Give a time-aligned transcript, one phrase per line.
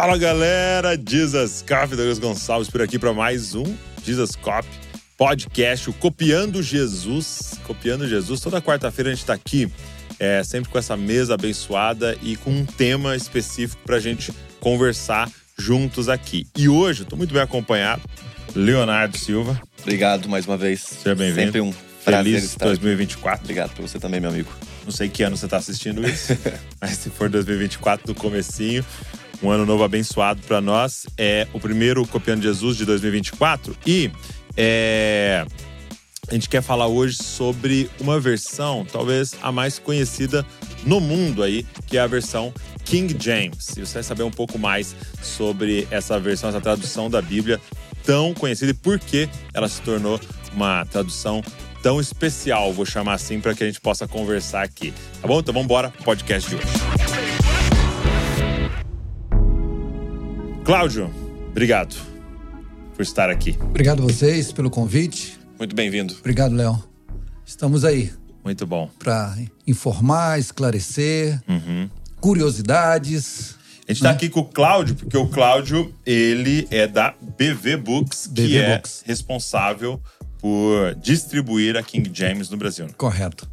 [0.00, 3.64] Fala galera, Jesus Cop, Douglas Gonçalves por aqui para mais um
[4.04, 4.64] Jesus Cop
[5.16, 7.58] podcast, o Copiando Jesus.
[7.64, 8.38] Copiando Jesus.
[8.38, 9.68] Toda quarta-feira a gente está aqui,
[10.20, 15.28] é, sempre com essa mesa abençoada e com um tema específico para a gente conversar
[15.58, 16.46] juntos aqui.
[16.56, 18.02] E hoje, estou muito bem acompanhado,
[18.54, 19.60] Leonardo Silva.
[19.82, 20.80] Obrigado mais uma vez.
[20.80, 21.46] Seja bem-vindo.
[21.46, 21.74] Sempre um
[22.04, 23.40] prazer Feliz estar 2024.
[23.42, 24.52] Obrigado por você também, meu amigo.
[24.84, 26.38] Não sei que ano você está assistindo isso,
[26.80, 28.84] mas se for 2024 do comecinho,
[29.42, 31.06] um ano novo abençoado para nós.
[31.16, 34.10] É o primeiro Copiando Jesus de 2024 e
[34.56, 35.46] é,
[36.28, 40.44] a gente quer falar hoje sobre uma versão, talvez a mais conhecida
[40.84, 42.52] no mundo aí, que é a versão
[42.84, 43.76] King James.
[43.76, 47.60] E você vai saber um pouco mais sobre essa versão, essa tradução da Bíblia
[48.04, 50.20] tão conhecida e por que ela se tornou
[50.52, 51.42] uma tradução
[51.82, 54.92] tão especial, vou chamar assim, para que a gente possa conversar aqui.
[55.20, 55.40] Tá bom?
[55.40, 57.27] Então vamos embora podcast de hoje.
[60.72, 61.10] Cláudio,
[61.48, 61.96] obrigado
[62.94, 63.56] por estar aqui.
[63.58, 65.40] Obrigado a vocês pelo convite.
[65.58, 66.14] Muito bem-vindo.
[66.20, 66.84] Obrigado, Léo.
[67.46, 68.12] Estamos aí
[68.44, 68.90] Muito bom.
[68.98, 69.34] para
[69.66, 71.88] informar, esclarecer, Uhum.
[72.20, 73.56] curiosidades.
[73.88, 78.26] A gente tá aqui com o Cláudio, porque o Cláudio, ele é da BV Books,
[78.26, 79.02] que BV é Books.
[79.06, 79.98] responsável
[80.38, 82.84] por distribuir a King James no Brasil.
[82.84, 82.92] né?
[82.94, 83.48] Correto.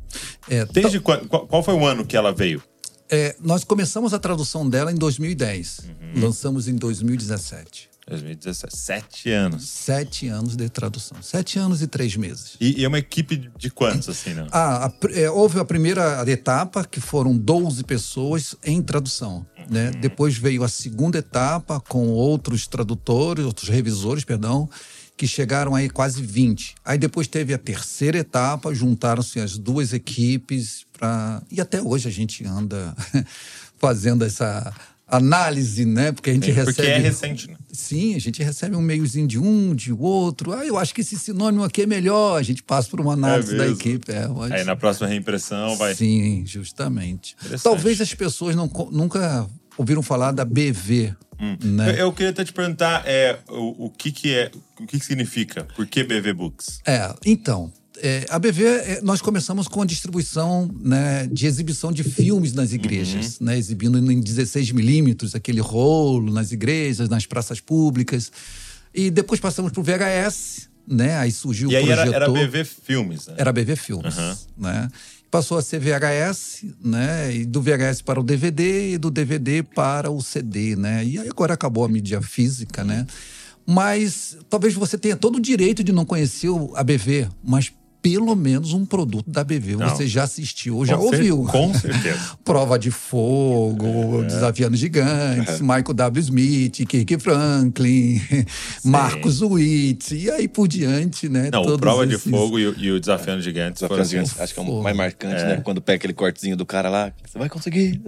[0.50, 2.62] É, Desde quando, qual, qual foi o ano que ela veio?
[3.10, 5.80] É, nós começamos a tradução dela em 2010.
[5.80, 6.22] Uhum.
[6.22, 7.90] Lançamos em 2017.
[8.08, 8.78] 2017.
[8.78, 9.68] Sete anos.
[9.68, 11.18] Sete anos de tradução.
[11.22, 12.56] Sete anos e três meses.
[12.60, 14.48] E, e é uma equipe de quantos, assim, né?
[14.52, 19.46] Ah, a é, houve a primeira etapa, que foram 12 pessoas em tradução.
[19.70, 19.90] Né?
[20.00, 24.70] Depois veio a segunda etapa, com outros tradutores, outros revisores, perdão,
[25.18, 26.76] que chegaram aí quase 20.
[26.84, 31.42] Aí depois teve a terceira etapa, juntaram-se as duas equipes para.
[31.50, 32.96] E até hoje a gente anda
[33.78, 34.74] fazendo essa
[35.08, 36.12] análise, né?
[36.12, 36.74] Porque a gente recebe.
[36.76, 37.56] Porque é recente, né?
[37.72, 40.52] Sim, a gente recebe um meiozinho de um, de outro.
[40.54, 42.38] Ah, eu acho que esse sinônimo aqui é melhor.
[42.40, 43.76] A gente passa por uma análise da mesmo?
[43.80, 44.12] equipe.
[44.12, 45.94] É, mas- Aí na próxima reimpressão vai.
[45.96, 47.36] Sim, justamente.
[47.64, 49.48] Talvez as pessoas não, nunca
[49.78, 51.14] ouviram falar da BV,
[51.64, 51.92] né?
[51.92, 55.06] Eu, eu queria até te perguntar é, o, o que que é, o que que
[55.06, 55.66] significa?
[55.76, 56.80] Por que BV Books?
[56.86, 57.72] É, então,
[58.02, 62.72] é, a BV, é, nós começamos com a distribuição né, de exibição de filmes nas
[62.74, 63.48] igrejas, Uhum.
[63.48, 68.32] né, exibindo em 16 milímetros, aquele rolo nas igrejas, nas praças públicas.
[68.94, 71.18] E depois passamos para o VHS, né?
[71.18, 72.38] Aí surgiu E o aí era, projetor.
[72.38, 73.34] era BV Filmes, né?
[73.38, 74.38] Era BV Filmes, Aham.
[74.58, 74.88] né?
[75.36, 77.36] Passou a ser VHS, né?
[77.36, 81.04] E do VHS para o DVD e do DVD para o CD, né?
[81.04, 83.06] E agora acabou a mídia física, né?
[83.68, 87.70] Mas talvez você tenha todo o direito de não conhecer o- a BV, mas
[88.06, 89.90] pelo menos um produto da BV Não.
[89.90, 91.44] você já assistiu, já Com cer- ouviu.
[91.46, 92.20] Com certeza.
[92.46, 94.28] Prova de Fogo, É.
[94.28, 96.22] Desafiando Gigantes, Michael W.
[96.22, 98.22] Smith, Kirk Franklin,
[98.84, 101.50] Marcos Witt, e aí por diante, né?
[101.52, 104.40] Não, o Prova de esses- Fogo e, o- e o Desafiando Gigantes foram assim, gigantes,
[104.40, 105.48] acho que é o mais marcante, É.
[105.48, 105.62] né?
[105.64, 108.00] Quando pega aquele cortezinho do cara lá, você vai conseguir.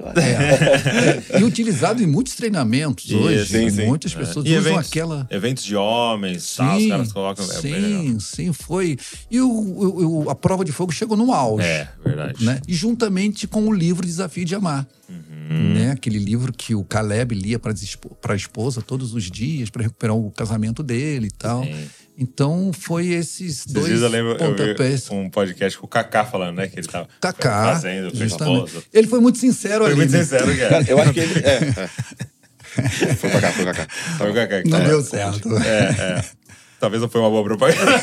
[1.31, 1.40] É.
[1.40, 3.46] e utilizado em muitos treinamentos hoje.
[3.47, 3.86] sim, sim.
[3.88, 5.28] Muitas pessoas E usam eventos, aquela.
[5.31, 7.46] eventos de homens, tal, os caras colocam.
[7.46, 8.02] é legal.
[8.03, 8.97] sim, sim, foi.
[9.31, 9.47] E o,
[9.88, 11.66] o- o- a prova de fogo chegou no auge.
[11.66, 12.44] É, verdade.
[12.46, 12.59] Né?
[12.68, 14.88] E juntamente com o livro Desafio de Amar.
[15.09, 15.74] Uhum.
[15.74, 15.92] Né?
[15.92, 17.74] Aquele livro que o Caleb lia para
[18.34, 21.64] a esposa todos os dias para recuperar o casamento dele e tal.
[21.64, 21.88] Sim.
[22.20, 25.08] Então foi esses Esses dois dias eu lembro, eu pontapés.
[25.08, 26.68] vi um podcast com o Kaká falando, né?
[26.68, 28.66] Que ele tava Kaká, fazendo justamente.
[28.66, 28.84] esposa.
[28.92, 29.96] Ele foi muito sincero Foi ali.
[29.98, 30.24] muito né?
[30.24, 30.86] sincero, Cara, cara.
[30.90, 31.40] eu acho que ele.
[31.46, 31.90] É, é.
[33.16, 33.88] Foi pra cá, foi pra cá.
[34.18, 35.58] Foi o Kaká que Não tava- deu certo.
[35.58, 36.25] É, é.
[36.80, 37.92] Talvez não foi uma boa propaganda.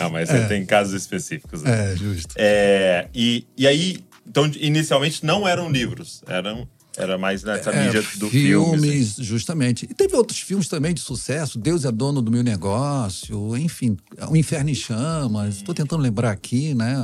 [0.00, 1.62] não, mas você tem casos específicos.
[1.62, 1.92] Né?
[1.92, 2.34] É, justo.
[2.36, 8.02] É, e, e aí, então, inicialmente não eram livros, eram era mais nessa É, mídia
[8.16, 8.74] do filme.
[8.74, 8.82] assim.
[8.88, 9.86] filmes, justamente.
[9.88, 11.58] E teve outros filmes também de sucesso.
[11.58, 13.96] Deus é dono do meu negócio, enfim,
[14.28, 15.56] O Inferno em Chamas.
[15.56, 16.96] Estou tentando lembrar aqui, né?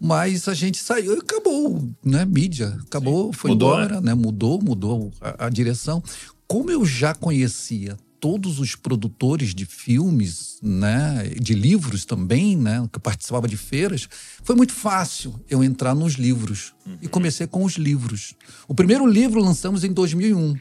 [0.00, 2.24] Mas a gente saiu e acabou, né?
[2.24, 2.76] Mídia.
[2.86, 4.14] Acabou, foi Mudou, embora, né?
[4.14, 6.02] Mudou, mudou a, a direção.
[6.46, 12.96] Como eu já conhecia todos os produtores de filmes, né, de livros também, né, que
[12.96, 14.08] eu participava de feiras,
[14.42, 16.72] foi muito fácil eu entrar nos livros.
[17.02, 18.32] E comecei com os livros.
[18.66, 20.54] O primeiro livro lançamos em 2001.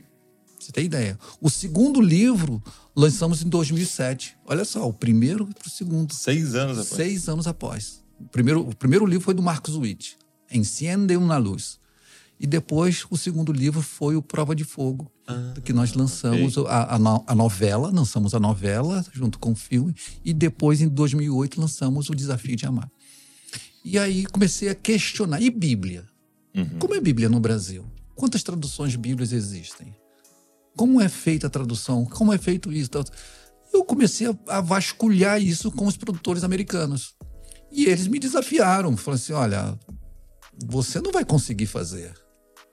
[0.59, 1.17] Você tem ideia?
[1.39, 2.61] O segundo livro
[2.93, 4.35] lançamos em 2007.
[4.45, 6.13] Olha só, o primeiro para o segundo.
[6.13, 6.97] Seis anos depois.
[6.97, 8.03] Seis anos após.
[8.19, 10.17] O primeiro, o primeiro livro foi do Marcos Witt,
[10.51, 11.79] Enciende uma Luz.
[12.37, 15.09] E depois, o segundo livro foi o Prova de Fogo,
[15.63, 19.95] que nós lançamos a, a no- a novela, lançamos a novela junto com o filme,
[20.23, 22.89] e depois, em 2008, lançamos o Desafio de Amar.
[23.85, 25.41] E aí comecei a questionar.
[25.41, 26.05] E Bíblia?
[26.79, 27.85] Como é Bíblia no Brasil?
[28.15, 29.95] quantas traduções bíblias existem?
[30.77, 32.05] Como é feita a tradução?
[32.05, 32.89] Como é feito isso?
[33.73, 37.15] Eu comecei a, a vasculhar isso com os produtores americanos.
[37.71, 38.95] E eles me desafiaram.
[38.95, 39.79] Falaram assim: olha,
[40.65, 42.13] você não vai conseguir fazer.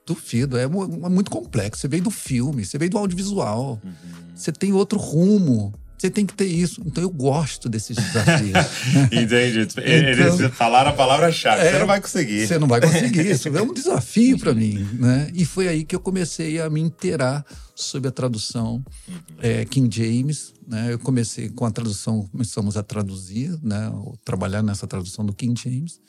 [0.05, 1.81] Duvido, é, é muito complexo.
[1.81, 3.91] Você veio do filme, você veio do audiovisual, uhum.
[4.35, 5.73] você tem outro rumo.
[6.01, 6.81] Você tem que ter isso.
[6.83, 8.57] Então eu gosto desses desafios.
[9.13, 9.67] Entendi.
[9.85, 11.61] Eles então, falaram a palavra-chave.
[11.61, 12.47] É, você não vai conseguir.
[12.47, 13.29] Você não vai conseguir.
[13.29, 14.79] Isso é um desafio para mim.
[14.93, 15.29] Né?
[15.31, 17.45] E foi aí que eu comecei a me inteirar
[17.75, 19.15] sobre a tradução uhum.
[19.43, 20.55] é, King James.
[20.67, 20.91] Né?
[20.91, 23.91] Eu comecei com a tradução, começamos a traduzir, né?
[24.25, 25.99] trabalhar nessa tradução do King James,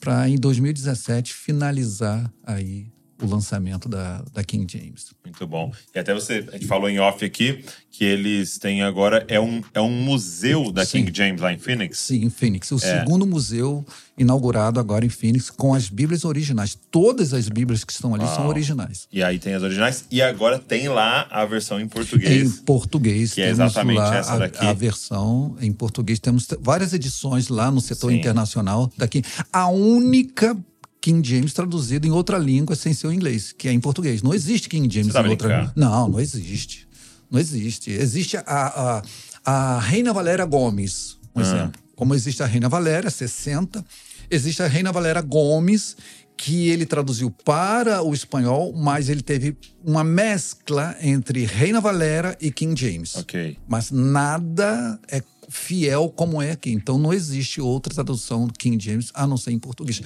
[0.00, 2.86] para em 2017 finalizar aí
[3.22, 5.12] o lançamento da, da King James.
[5.24, 5.72] Muito bom.
[5.94, 9.62] E até você, a gente falou em off aqui que eles têm agora, é um,
[9.72, 11.04] é um museu da Sim.
[11.04, 11.98] King James lá em Phoenix?
[11.98, 12.70] Sim, em Phoenix.
[12.70, 12.78] O é.
[12.78, 13.84] segundo museu
[14.18, 16.76] inaugurado agora em Phoenix com as Bíblias originais.
[16.90, 18.34] Todas as Bíblias que estão ali Uau.
[18.34, 19.08] são originais.
[19.10, 20.04] E aí tem as originais.
[20.10, 22.42] E agora tem lá a versão em português.
[22.42, 23.32] Em português.
[23.32, 24.64] Que é exatamente essa daqui.
[24.64, 26.18] A, a, versão em português.
[26.18, 28.18] Temos várias edições lá no setor Sim.
[28.18, 29.22] internacional daqui.
[29.50, 30.56] A única
[31.06, 34.22] King James traduzido em outra língua sem ser o inglês, que é em português.
[34.22, 35.72] Não existe King James tá em outra língua.
[35.76, 36.88] Não, não existe.
[37.30, 37.92] Não existe.
[37.92, 39.02] Existe a, a,
[39.44, 41.42] a Reina Valéria Gomes, um ah.
[41.42, 41.80] exemplo.
[41.94, 43.84] Como existe a Reina Valéria, 60.
[44.28, 45.96] Existe a Reina Valéria Gomes,
[46.36, 52.50] que ele traduziu para o espanhol, mas ele teve uma mescla entre Reina Valera e
[52.50, 53.14] King James.
[53.14, 53.56] Ok.
[53.68, 56.70] Mas nada é fiel como é aqui.
[56.70, 60.00] Então não existe outra tradução do King James a não ser em português.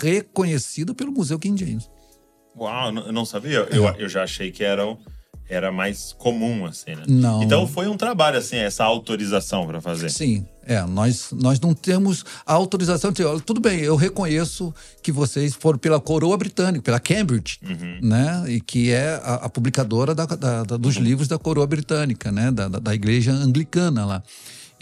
[0.00, 1.88] Reconhecido pelo Museu King James.
[2.56, 3.66] Uau, eu não sabia.
[3.70, 4.84] Eu, eu já achei que era,
[5.48, 7.04] era mais comum, assim, né?
[7.08, 7.42] Não.
[7.42, 10.10] Então foi um trabalho, assim, essa autorização para fazer.
[10.10, 10.46] Sim.
[10.64, 14.72] É, nós, nós não temos a autorização de olha, tudo bem, eu reconheço
[15.02, 17.98] que vocês foram pela coroa britânica, pela Cambridge, uhum.
[18.00, 18.44] né?
[18.48, 21.02] E que é a, a publicadora da, da, da, dos uhum.
[21.02, 22.50] livros da coroa britânica, né?
[22.52, 24.22] Da, da, igreja anglicana lá.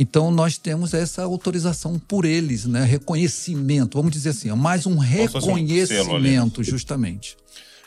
[0.00, 2.84] Então nós temos essa autorização por eles, né?
[2.84, 7.36] Reconhecimento, vamos dizer assim, mais um reconhecimento, justamente.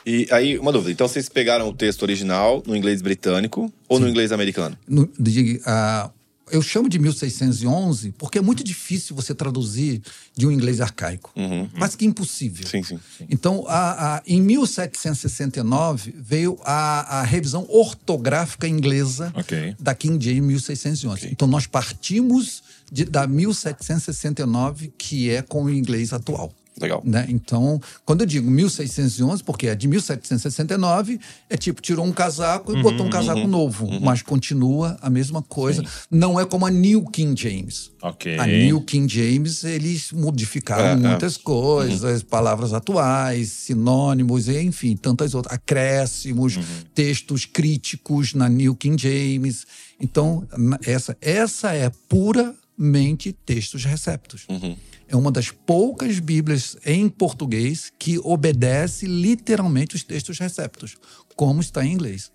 [0.06, 0.92] E aí, uma dúvida.
[0.92, 4.04] Então, vocês pegaram o texto original no inglês britânico ou Sim.
[4.04, 4.77] no inglês americano?
[4.88, 6.12] No, de, uh,
[6.51, 10.01] eu chamo de 1611 porque é muito difícil você traduzir
[10.36, 11.31] de um inglês arcaico.
[11.36, 12.68] Uhum, Quase que impossível.
[12.68, 13.25] Sim, sim, sim.
[13.30, 19.75] Então, a, a, em 1769 veio a, a revisão ortográfica inglesa okay.
[19.80, 21.18] da King James 1611.
[21.18, 21.30] Okay.
[21.31, 26.54] Então, nós partimos de, da 1769, que é com o inglês atual.
[26.80, 27.02] Legal.
[27.06, 27.25] Né?
[27.30, 32.75] Então, quando eu digo 1611, porque é de 1769, é tipo, tirou um casaco e
[32.75, 34.00] uhum, botou um casaco uhum, novo, uhum.
[34.02, 35.84] mas continua a mesma coisa.
[35.84, 35.88] Sim.
[36.10, 37.92] Não é como a New King James.
[38.02, 38.40] Ok.
[38.40, 40.96] A New King James, eles modificaram é, é.
[40.96, 41.40] muitas é.
[41.40, 46.64] coisas, palavras atuais, sinônimos, enfim, tantas outras, acréscimos, uhum.
[46.96, 49.68] textos críticos na New King James.
[50.00, 50.48] Então,
[50.86, 54.46] essa, essa é puramente textos receptos.
[54.50, 54.76] Uhum
[55.08, 60.96] é uma das poucas Bíblias em português que obedece literalmente os textos receptos,
[61.36, 62.32] como está em inglês.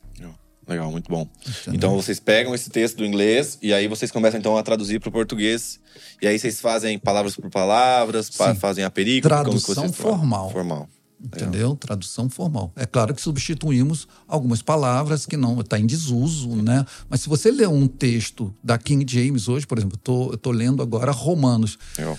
[0.68, 1.26] Legal, muito bom.
[1.40, 1.74] Entendeu?
[1.74, 5.08] Então vocês pegam esse texto do inglês e aí vocês começam então a traduzir para
[5.08, 5.80] o português.
[6.20, 8.54] E aí vocês fazem palavras por palavras, Sim.
[8.54, 9.28] fazem a perícope.
[9.28, 10.50] Tradução formal.
[10.50, 10.88] Formal.
[11.20, 11.74] Entendeu?
[11.74, 12.70] Tradução formal.
[12.76, 16.84] É claro que substituímos algumas palavras que não está em desuso, né?
[17.08, 20.82] Mas se você ler um texto da King James hoje, por exemplo, eu estou lendo
[20.82, 21.78] agora Romanos.
[21.96, 22.16] Legal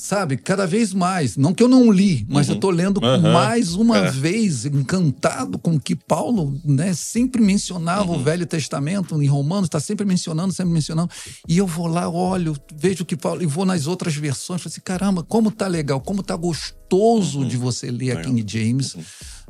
[0.00, 1.36] sabe, cada vez mais.
[1.36, 2.54] Não que eu não li, mas uhum.
[2.54, 3.32] eu estou lendo uhum.
[3.32, 4.10] mais uma é.
[4.10, 8.18] vez, encantado com que Paulo né, sempre mencionava uhum.
[8.18, 11.10] o Velho Testamento, em Romanos, está sempre mencionando, sempre mencionando.
[11.46, 14.80] E eu vou lá, olho, vejo que Paulo, e vou nas outras versões, falo assim:
[14.80, 17.48] caramba, como tá legal, como tá gostoso uhum.
[17.48, 19.02] de você ler a King James uhum.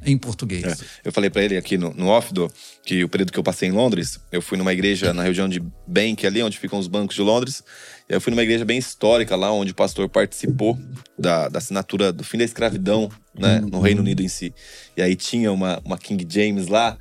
[0.05, 0.65] em português.
[0.65, 0.77] É.
[1.05, 2.51] Eu falei para ele aqui no, no off do,
[2.85, 5.63] que o período que eu passei em Londres, eu fui numa igreja na região de
[5.87, 7.63] Bank, ali onde ficam os bancos de Londres.
[8.11, 10.77] Eu fui numa igreja bem histórica lá, onde o pastor participou
[11.17, 14.53] da, da assinatura do fim da escravidão, né, no Reino Unido em si.
[14.97, 16.99] E aí tinha uma, uma King James lá,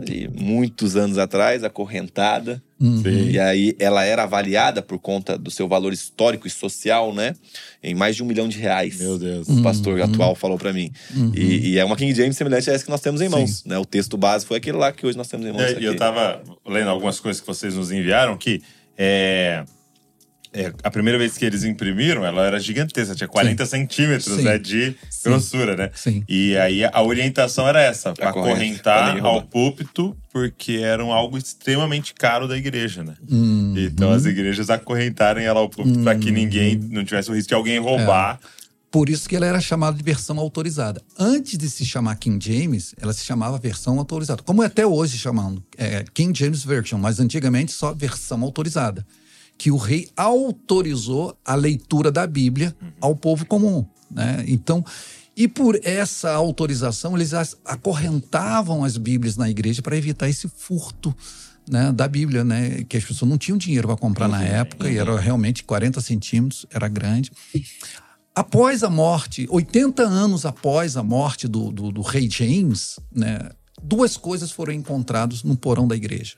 [0.00, 2.62] de muitos anos atrás, acorrentada.
[2.80, 3.02] Uhum.
[3.04, 7.34] E aí ela era avaliada por conta do seu valor histórico e social, né?
[7.82, 8.98] Em mais de um milhão de reais.
[8.98, 9.46] Meu Deus.
[9.50, 10.04] O pastor uhum.
[10.04, 10.90] atual falou para mim.
[11.14, 11.32] Uhum.
[11.34, 13.62] E, e, é uma King James semelhante a essa que nós temos em mãos.
[13.66, 13.76] Né?
[13.76, 15.76] O texto base foi aquele lá que hoje nós temos em mãos.
[15.78, 18.62] E eu tava lendo algumas coisas que vocês nos enviaram que
[18.96, 19.64] é,
[20.56, 23.70] é, a primeira vez que eles imprimiram, ela era gigantesca, tinha 40 Sim.
[23.70, 25.28] centímetros né, de Sim.
[25.28, 25.90] grossura, né?
[25.94, 26.24] Sim.
[26.26, 32.48] E aí a orientação era essa, para acorrentar ao púlpito, porque era algo extremamente caro
[32.48, 33.14] da igreja, né?
[33.30, 37.34] Hum, então as igrejas acorrentarem ela ao púlpito hum, para que ninguém não tivesse o
[37.34, 38.40] risco de alguém roubar.
[38.42, 38.46] É
[38.90, 41.02] Por isso que ela era chamada de versão autorizada.
[41.18, 44.42] Antes de se chamar King James, ela se chamava versão autorizada.
[44.42, 49.06] Como é até hoje chamando é, King James Version, mas antigamente só versão autorizada.
[49.58, 53.86] Que o rei autorizou a leitura da Bíblia ao povo comum.
[54.10, 54.44] Né?
[54.46, 54.84] Então,
[55.36, 57.32] e por essa autorização, eles
[57.64, 61.14] acorrentavam as Bíblias na igreja para evitar esse furto
[61.68, 64.86] né, da Bíblia, né, que as pessoas não tinham dinheiro para comprar uhum, na época,
[64.86, 64.92] uhum.
[64.92, 67.30] e era realmente 40 centímetros, era grande.
[68.34, 73.50] Após a morte, 80 anos após a morte do, do, do rei James, né,
[73.82, 76.36] duas coisas foram encontradas no porão da igreja.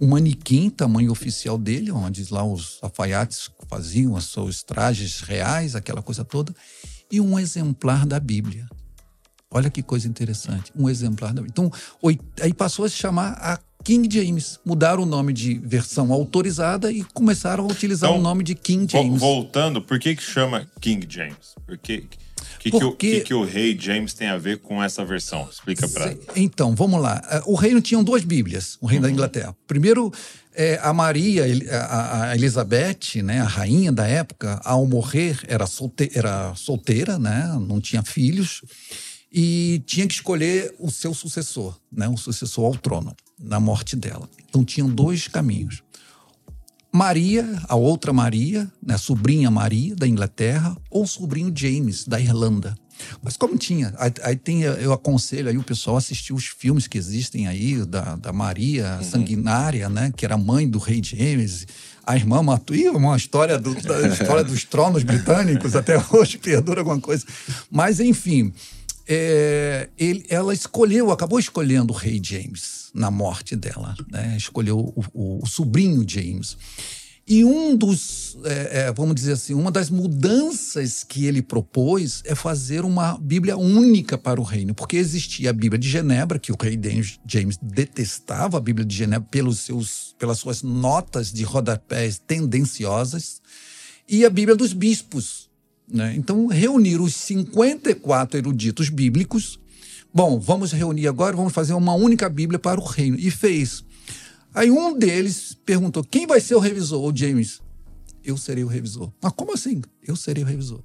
[0.00, 6.02] Um manequim, tamanho oficial dele, onde lá os alfaiates faziam os seus trajes reais, aquela
[6.02, 6.54] coisa toda,
[7.10, 8.66] e um exemplar da Bíblia.
[9.50, 11.52] Olha que coisa interessante, um exemplar da Bíblia.
[11.52, 11.72] Então,
[12.40, 14.58] aí passou a se chamar a King James.
[14.64, 18.90] Mudaram o nome de versão autorizada e começaram a utilizar então, o nome de King
[18.90, 19.20] James.
[19.20, 21.54] Voltando, por que, que chama King James?
[21.66, 21.78] Por
[22.64, 23.10] que, que, Porque...
[23.10, 25.46] que, o, que, que o rei James tem a ver com essa versão?
[25.50, 27.22] Explica para Então, vamos lá.
[27.30, 29.10] Eh, o reino tinha duas Bíblias, o reino uhum.
[29.10, 29.56] da Inglaterra.
[29.66, 30.10] Primeiro,
[30.54, 36.10] é, a Maria, a, a, Elizabeth, né, a rainha da época, ao morrer, era, solte,
[36.14, 38.62] era solteira, né, não tinha filhos
[39.30, 44.26] e tinha que escolher o seu sucessor, né, o sucessor ao trono, na morte dela.
[44.48, 45.82] Então tinham dois caminhos.
[46.94, 52.72] Maria, a outra Maria, né, sobrinha Maria da Inglaterra, ou sobrinho James da Irlanda.
[53.20, 56.86] Mas como tinha, aí, aí, tem, eu aconselho aí o pessoal a assistir os filmes
[56.86, 59.10] que existem aí da, da Maria uhum.
[59.10, 61.66] Sanguinária, né, que era mãe do rei James,
[62.06, 67.00] a irmã matou, uma história, do, da história dos tronos britânicos até hoje perdura alguma
[67.00, 67.26] coisa.
[67.68, 68.52] Mas enfim,
[69.06, 74.34] é, ele, ela escolheu, acabou escolhendo o rei James na morte dela, né?
[74.36, 76.56] escolheu o, o, o sobrinho James.
[77.26, 82.34] E um dos, é, é, vamos dizer assim, uma das mudanças que ele propôs é
[82.34, 86.56] fazer uma Bíblia única para o reino, porque existia a Bíblia de Genebra, que o
[86.60, 86.78] rei
[87.26, 93.40] James detestava a Bíblia de Genebra pelos seus, pelas suas notas de rodapés tendenciosas,
[94.06, 95.43] e a Bíblia dos bispos,
[95.88, 96.14] né?
[96.16, 99.58] Então, reunir os 54 eruditos bíblicos.
[100.12, 103.18] Bom, vamos reunir agora, vamos fazer uma única Bíblia para o reino.
[103.18, 103.84] E fez.
[104.54, 107.04] Aí um deles perguntou: quem vai ser o revisor?
[107.04, 107.60] O James.
[108.22, 109.12] Eu serei o revisor.
[109.20, 109.82] Mas como assim?
[110.02, 110.82] Eu serei o revisor.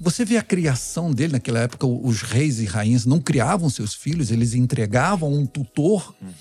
[0.00, 4.30] Você vê a criação dele naquela época, os reis e rainhas não criavam seus filhos,
[4.30, 6.14] eles entregavam um tutor.
[6.20, 6.32] Uhum.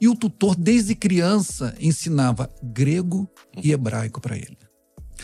[0.00, 3.28] E o tutor, desde criança, ensinava grego
[3.62, 4.56] e hebraico para ele.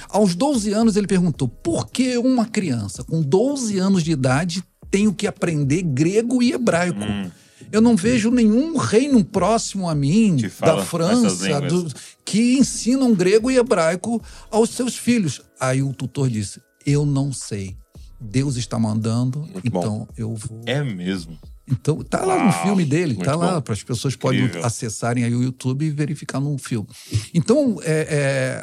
[0.08, 5.12] Aos 12 anos, ele perguntou: por que uma criança com 12 anos de idade tem
[5.12, 7.02] que aprender grego e hebraico?
[7.02, 7.30] Hum.
[7.70, 11.92] Eu não vejo nenhum reino próximo a mim, da França, do,
[12.24, 15.42] que ensinam grego e hebraico aos seus filhos.
[15.60, 17.76] Aí o tutor disse: Eu não sei.
[18.20, 20.08] Deus está mandando, Muito então bom.
[20.16, 20.62] eu vou.
[20.66, 21.38] É mesmo.
[21.70, 25.42] Então, tá lá no filme dele, tá lá, para as pessoas podem acessarem aí o
[25.42, 26.88] YouTube e verificar no filme.
[27.34, 28.06] Então, é,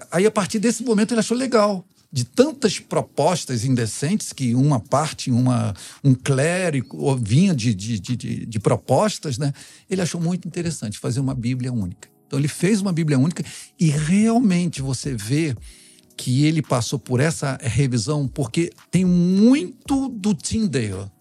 [0.02, 1.86] é, aí a partir desse momento ele achou legal.
[2.12, 8.60] De tantas propostas indecentes que uma parte, uma, um clérigo vinha de, de, de, de
[8.60, 9.52] propostas, né?
[9.90, 12.08] Ele achou muito interessante fazer uma Bíblia única.
[12.26, 13.44] Então ele fez uma Bíblia única
[13.78, 15.56] e realmente você vê
[16.16, 21.12] que ele passou por essa revisão porque tem muito do Tyndale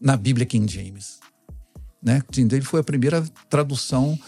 [0.00, 1.18] na Bíblia King James.
[2.02, 2.22] Né?
[2.30, 4.18] Tyndale foi a primeira tradução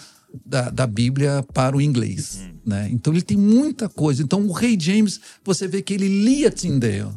[0.45, 2.41] da, da Bíblia para o inglês.
[2.41, 2.59] Uhum.
[2.67, 2.89] Né?
[2.93, 4.23] Então ele tem muita coisa.
[4.23, 7.11] Então o rei James, você vê que ele lia Tyndale.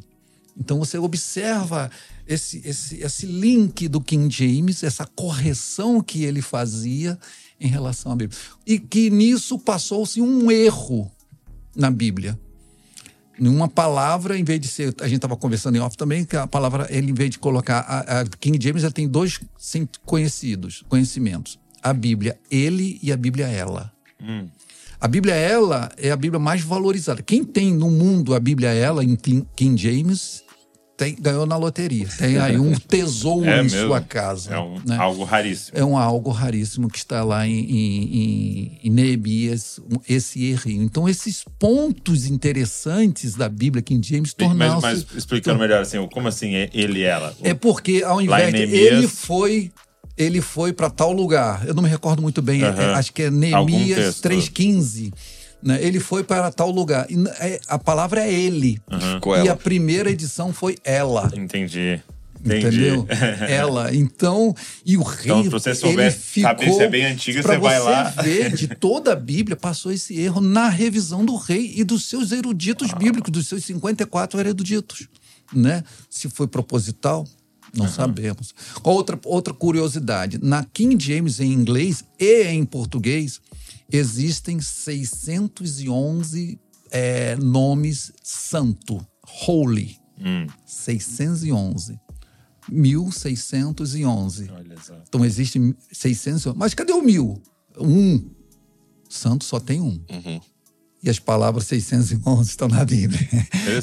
[0.57, 1.91] Então você observa
[2.25, 7.19] esse, esse, esse link do King James, essa correção que ele fazia
[7.59, 8.39] em relação à Bíblia.
[8.65, 11.12] E que nisso passou-se um erro
[11.75, 12.39] na Bíblia
[13.39, 14.94] uma palavra, em vez de ser.
[15.01, 17.80] A gente estava conversando em off também, que a palavra, ele, em vez de colocar.
[17.80, 19.39] A, a King James ela tem dois
[20.06, 23.92] conhecidos, conhecimentos: a Bíblia ele e a Bíblia ela.
[24.22, 24.48] Hum.
[25.00, 27.22] A Bíblia ela é a Bíblia mais valorizada.
[27.22, 30.44] Quem tem no mundo a Bíblia ela em King James
[30.97, 32.07] tem, ganhou na loteria.
[32.17, 33.87] Tem aí um tesouro é em mesmo.
[33.87, 34.53] sua casa.
[34.53, 34.97] É um, né?
[34.97, 35.77] algo raríssimo.
[35.77, 40.83] É um algo raríssimo que está lá em, em, em Neemias, esse errinho.
[40.83, 46.05] Então, esses pontos interessantes da Bíblia que em James tornaram Mas, mas explicando melhor assim,
[46.07, 47.35] como assim é ele e ela?
[47.41, 49.71] É porque ao invés de ele foi
[50.17, 51.67] ele foi para tal lugar.
[51.67, 52.95] Eu não me recordo muito bem, uh -huh.
[52.95, 55.11] acho que é Neemias 3:15
[55.65, 55.79] né?
[55.81, 57.07] Ele foi para tal lugar.
[57.10, 58.79] E é, a palavra é ele.
[58.91, 59.43] Uhum.
[59.43, 61.31] E a primeira edição foi ela.
[61.36, 62.00] Entendi.
[62.45, 62.67] Entendi.
[62.67, 63.07] Entendeu?
[63.50, 63.95] Ela.
[63.95, 64.53] Então,
[64.86, 65.24] e o rei.
[65.24, 68.03] Então, se você souber ficou, saber se é bem antiga, você vai lá.
[68.03, 72.31] ver, de toda a Bíblia, passou esse erro na revisão do rei e dos seus
[72.31, 72.95] eruditos ah.
[72.98, 75.07] bíblicos, dos seus 54 eruditos.
[75.51, 75.84] né?
[76.07, 77.25] Se foi proposital,
[77.74, 77.91] não uhum.
[77.91, 78.53] sabemos.
[78.84, 83.41] Outra, outra curiosidade: na King James em inglês e em português,
[83.92, 86.60] existem 611
[86.92, 89.98] é, nomes santo, holy.
[90.20, 90.48] Hum.
[90.65, 92.00] 611.
[92.70, 94.50] 1611.
[94.50, 94.96] Olha só.
[95.08, 95.60] Então existe
[95.92, 96.58] 611.
[96.58, 97.42] Mas cadê o mil?
[97.77, 98.32] Um.
[99.10, 100.01] Santo só tem um.
[100.10, 100.42] Uhum
[101.05, 103.21] e as palavras 611 estão na Bíblia.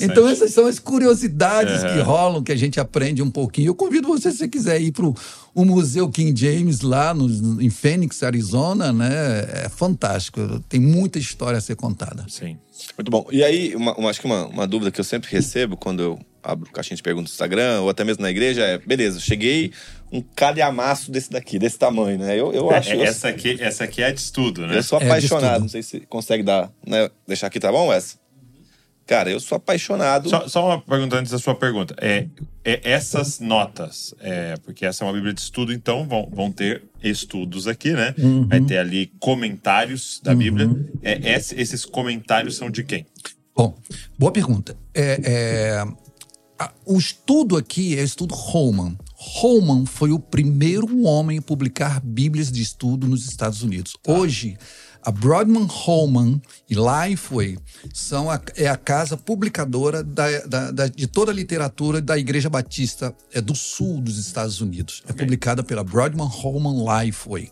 [0.00, 3.68] Então, essas são as curiosidades que rolam, que a gente aprende um pouquinho.
[3.68, 7.70] Eu convido você, se você quiser, ir para o Museu King James, lá no, em
[7.70, 9.64] Phoenix, Arizona, né?
[9.64, 10.40] É fantástico.
[10.68, 12.26] Tem muita história a ser contada.
[12.28, 12.58] Sim.
[12.98, 13.26] Muito bom.
[13.30, 16.18] E aí, uma, uma, acho que uma, uma dúvida que eu sempre recebo quando eu
[16.42, 19.72] abro caixinha de perguntas no Instagram ou até mesmo na igreja é: beleza, cheguei
[20.12, 22.38] um calhamaço desse daqui, desse tamanho, né?
[22.38, 22.90] Eu, eu é, acho.
[22.90, 24.76] É, essa, aqui, essa aqui é de estudo, né?
[24.76, 25.56] Eu sou é apaixonado.
[25.56, 27.08] É não sei se consegue dar, né?
[27.26, 28.20] Deixar aqui, tá bom, Wes?
[29.06, 30.28] Cara, eu sou apaixonado.
[30.28, 31.94] Só, só, uma pergunta antes da sua pergunta.
[32.00, 32.26] É,
[32.64, 36.84] é essas notas, é, porque essa é uma Bíblia de estudo, então vão, vão ter
[37.02, 38.14] estudos aqui, né?
[38.18, 38.46] Uhum.
[38.46, 40.68] Vai ter ali comentários da Bíblia.
[40.68, 40.86] Uhum.
[41.02, 43.06] É, esses comentários são de quem?
[43.54, 43.76] Bom,
[44.18, 44.76] boa pergunta.
[44.94, 45.84] É, é,
[46.84, 48.96] o estudo aqui é o estudo Holman.
[49.14, 53.94] Holman foi o primeiro homem a publicar bíblias de estudo nos Estados Unidos.
[54.02, 54.12] Tá.
[54.12, 54.58] Hoje,
[55.02, 57.58] a Broadman Holman e Lifeway
[57.92, 62.48] são a, é a casa publicadora da, da, da, de toda a literatura da Igreja
[62.48, 65.02] Batista é, do Sul dos Estados Unidos.
[65.08, 67.50] É publicada pela Broadman Holman Lifeway.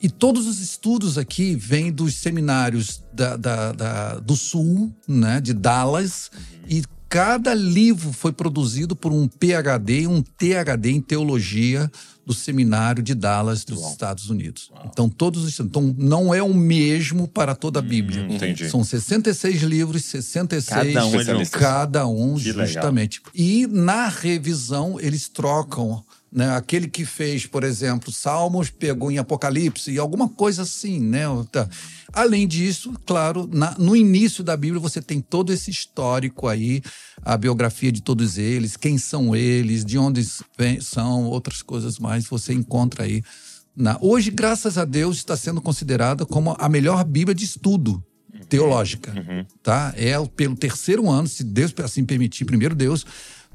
[0.00, 5.52] E todos os estudos aqui vêm dos seminários da, da, da, do Sul, né, de
[5.52, 6.40] Dallas, uhum.
[6.68, 11.90] e cada livro foi produzido por um PhD, um ThD em teologia
[12.26, 13.90] do seminário de Dallas dos Uau.
[13.90, 14.70] Estados Unidos.
[14.70, 14.88] Uau.
[14.92, 18.22] Então todos os então não é o mesmo para toda a Bíblia.
[18.22, 18.68] Hum, entendi.
[18.68, 23.22] São 66 livros, 66 cada um, cada um justamente.
[23.34, 26.54] E na revisão eles trocam né?
[26.54, 31.24] Aquele que fez, por exemplo, Salmos pegou em Apocalipse e alguma coisa assim, né?
[31.50, 31.68] Tá.
[32.12, 36.82] Além disso, claro, na, no início da Bíblia você tem todo esse histórico aí,
[37.22, 42.26] a biografia de todos eles, quem são eles, de onde vem, são, outras coisas mais
[42.26, 43.22] você encontra aí.
[43.76, 43.98] Na...
[44.00, 48.02] Hoje, graças a Deus, está sendo considerada como a melhor Bíblia de estudo
[48.48, 49.44] teológica, uhum.
[49.62, 49.92] tá?
[49.96, 53.04] É pelo terceiro ano, se Deus assim permitir, primeiro Deus,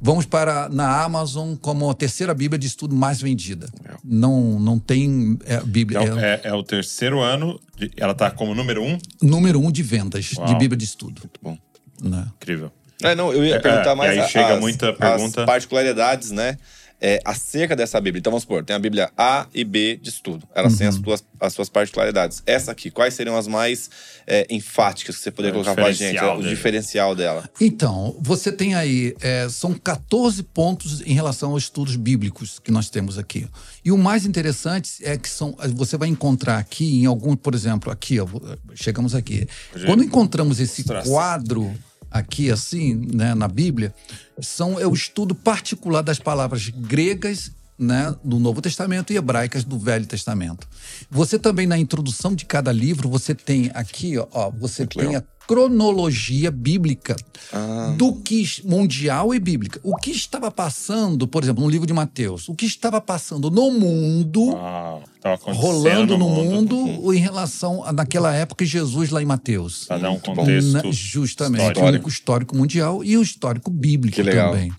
[0.01, 3.69] Vamos para na Amazon como a terceira Bíblia de estudo mais vendida.
[3.85, 3.93] É.
[4.03, 6.03] Não, não tem é, Bíblia.
[6.03, 8.97] Então, é, é, o terceiro ano, de, ela está como número um?
[9.21, 10.45] Número um de vendas Uau.
[10.45, 11.21] de Bíblia de estudo.
[11.21, 11.57] Muito bom.
[12.01, 12.27] Né?
[12.35, 12.71] Incrível.
[13.01, 14.19] É, não, eu ia é, perguntar é, mais.
[14.19, 15.41] Aí chega as, muita pergunta.
[15.41, 16.57] As particularidades, né?
[17.03, 18.21] É, acerca dessa Bíblia.
[18.21, 20.47] Então vamos supor, tem a Bíblia A e B de estudo.
[20.55, 20.79] Elas uhum.
[20.79, 22.41] têm as suas, as suas particularidades.
[22.45, 23.89] Essa aqui, quais seriam as mais
[24.25, 26.17] é, enfáticas que você poderia é, colocar pra gente?
[26.17, 27.49] É, o diferencial dela.
[27.59, 32.89] Então, você tem aí, é, são 14 pontos em relação aos estudos bíblicos que nós
[32.89, 33.49] temos aqui.
[33.83, 37.91] E o mais interessante é que são, você vai encontrar aqui em algum, por exemplo,
[37.91, 38.27] aqui, ó,
[38.73, 39.45] chegamos aqui.
[39.85, 41.75] Quando encontramos esse quadro
[42.13, 43.93] aqui assim, né, na Bíblia,
[44.39, 49.77] são é o estudo particular das palavras gregas né, do Novo Testamento e hebraicas do
[49.77, 50.67] Velho Testamento.
[51.09, 55.21] Você também na introdução de cada livro você tem aqui, ó, você Muito tem legal.
[55.21, 57.15] a cronologia bíblica
[57.51, 57.93] ah.
[57.97, 59.79] do que mundial e bíblica.
[59.83, 63.71] O que estava passando, por exemplo, no livro de Mateus, o que estava passando no
[63.71, 64.99] mundo, ah,
[65.41, 69.85] rolando no, mundo, mundo em relação a naquela época Jesus lá em Mateus.
[69.85, 72.05] Para dar um contexto Na, justamente histórico.
[72.05, 74.71] o histórico mundial e o histórico bíblico também.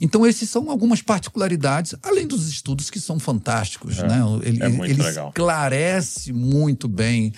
[0.00, 3.98] Então, esses são algumas particularidades, além dos estudos que são fantásticos.
[3.98, 4.20] É, né?
[4.42, 5.28] Ele, é muito ele legal.
[5.28, 7.32] esclarece muito bem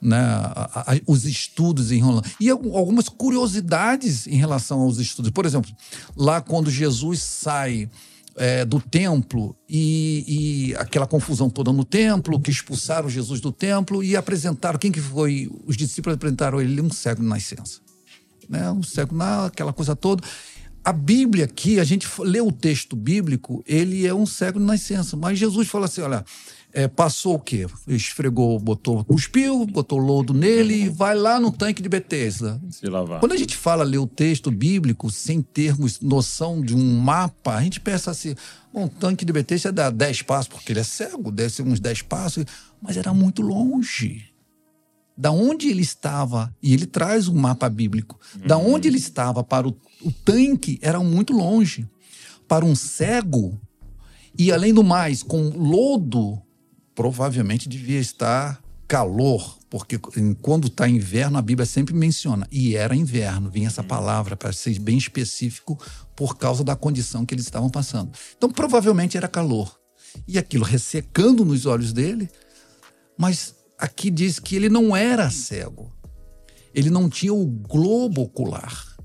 [0.00, 2.26] né, a, a, os estudos em Rolando.
[2.40, 5.30] E algumas curiosidades em relação aos estudos.
[5.30, 5.70] Por exemplo,
[6.16, 7.90] lá quando Jesus sai.
[8.38, 14.04] É, do templo e, e, aquela confusão toda no templo, que expulsaram Jesus do templo
[14.04, 15.50] e apresentaram, quem que foi?
[15.64, 17.80] Os discípulos apresentaram ele um cego de nascença.
[18.46, 18.70] Né?
[18.70, 20.22] Um cego na aquela coisa toda
[20.86, 25.16] a Bíblia aqui, a gente lê o texto bíblico, ele é um cego de nascença.
[25.16, 26.24] Mas Jesus fala assim: olha,
[26.72, 27.66] é, passou o quê?
[27.88, 32.60] Esfregou, botou, cuspiu, botou lodo nele e vai lá no tanque de Betesda.
[32.70, 33.18] Se lavar.
[33.18, 37.62] Quando a gente fala ler o texto bíblico sem termos noção de um mapa, a
[37.64, 38.36] gente pensa assim:
[38.72, 42.02] o tanque de Betesda dá 10 passos, porque ele é cego, deve ser uns 10
[42.02, 42.44] passos,
[42.80, 44.35] mas era muito longe
[45.16, 48.46] da onde ele estava, e ele traz um mapa bíblico, uhum.
[48.46, 51.88] da onde ele estava para o, o tanque era muito longe.
[52.46, 53.58] Para um cego,
[54.38, 56.40] e além do mais, com lodo,
[56.94, 59.98] provavelmente devia estar calor, porque
[60.40, 64.78] quando está inverno, a Bíblia sempre menciona, e era inverno, vinha essa palavra para ser
[64.78, 65.78] bem específico
[66.14, 68.12] por causa da condição que eles estavam passando.
[68.36, 69.76] Então, provavelmente era calor.
[70.26, 72.30] E aquilo ressecando nos olhos dele,
[73.18, 75.92] mas aqui diz que ele não era cego.
[76.74, 78.96] Ele não tinha o globo ocular.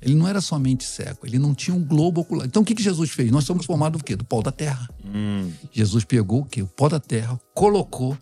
[0.00, 2.46] Ele não era somente cego, ele não tinha um globo ocular.
[2.46, 3.30] Então o que, que Jesus fez?
[3.30, 4.14] Nós somos formados do quê?
[4.14, 4.86] Do pó da terra.
[5.02, 5.50] Hum.
[5.72, 6.60] Jesus pegou o quê?
[6.60, 8.16] O pó da terra, colocou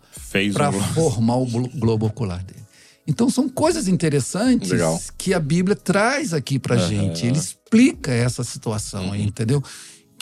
[0.53, 2.63] para formar o globo ocular dele.
[3.05, 4.97] Então são coisas interessantes Legal.
[5.17, 6.87] que a Bíblia traz aqui pra uhum.
[6.87, 7.25] gente.
[7.25, 9.15] Ele explica essa situação, uhum.
[9.15, 9.61] entendeu?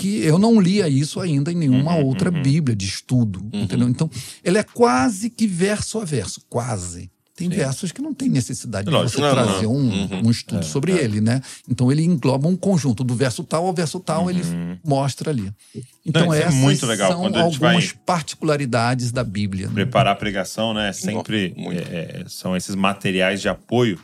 [0.02, 2.42] Que eu não lia isso ainda em nenhuma uhum, outra uhum.
[2.42, 3.64] Bíblia de estudo, uhum.
[3.64, 3.88] entendeu?
[3.88, 4.10] Então,
[4.44, 7.12] ele é quase que verso a verso, quase.
[7.36, 7.56] Tem Sim.
[7.56, 9.76] versos que não tem necessidade de você não, trazer não.
[9.76, 10.28] Um, uhum.
[10.28, 11.04] um estudo é, sobre é.
[11.04, 11.42] ele, né?
[11.70, 14.30] Então ele engloba um conjunto do verso tal ao verso tal, uhum.
[14.30, 14.42] ele
[14.84, 15.52] mostra ali.
[16.06, 17.12] Então não, essas é muito legal.
[17.12, 19.68] são Quando algumas vai particularidades da Bíblia.
[19.68, 19.74] Né?
[19.74, 20.92] Preparar a pregação, né?
[20.94, 24.00] Sempre é, é, são esses materiais de apoio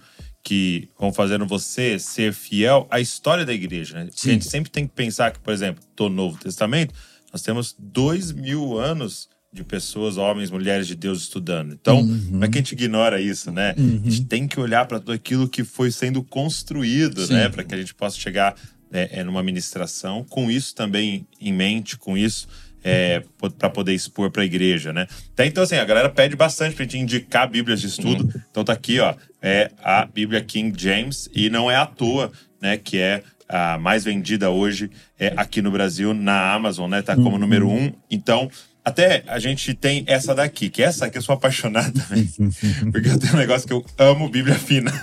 [0.48, 3.96] que vão fazendo você ser fiel à história da igreja.
[3.96, 4.10] Né?
[4.10, 6.94] A gente sempre tem que pensar que, por exemplo, do Novo Testamento,
[7.34, 11.74] nós temos dois mil anos de pessoas, homens, mulheres de Deus estudando.
[11.74, 12.28] Então, uhum.
[12.28, 13.76] como é que a gente ignora isso, né?
[13.78, 14.02] Uhum.
[14.06, 17.34] A gente tem que olhar para tudo aquilo que foi sendo construído, Sim.
[17.34, 17.50] né?
[17.50, 18.56] Para que a gente possa chegar
[18.90, 22.48] é, numa ministração com isso também em mente, com isso
[22.88, 23.22] é,
[23.58, 25.08] para poder expor para a igreja, né?
[25.34, 28.24] Até então, assim, a galera pede bastante para a gente indicar Bíblias de estudo.
[28.24, 28.42] Uhum.
[28.50, 32.78] Então tá aqui, ó, é a Bíblia King James e não é à toa, né?
[32.78, 37.02] Que é a mais vendida hoje é aqui no Brasil na Amazon, né?
[37.02, 37.40] Tá como uhum.
[37.40, 37.92] número um.
[38.10, 38.50] Então
[38.88, 42.26] até a gente tem essa daqui, que essa aqui eu sou apaixonado também.
[42.90, 44.94] porque eu tenho um negócio que eu amo Bíblia fina.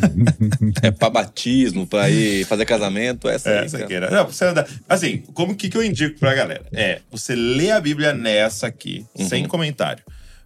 [0.82, 3.92] é pra batismo, pra ir fazer casamento, essa, é, essa aqui.
[3.92, 4.10] Era.
[4.10, 4.66] Não, você andar.
[4.88, 6.64] Assim, como que, que eu indico pra galera?
[6.72, 9.28] É você lê a Bíblia nessa aqui, uhum.
[9.28, 10.02] sem comentário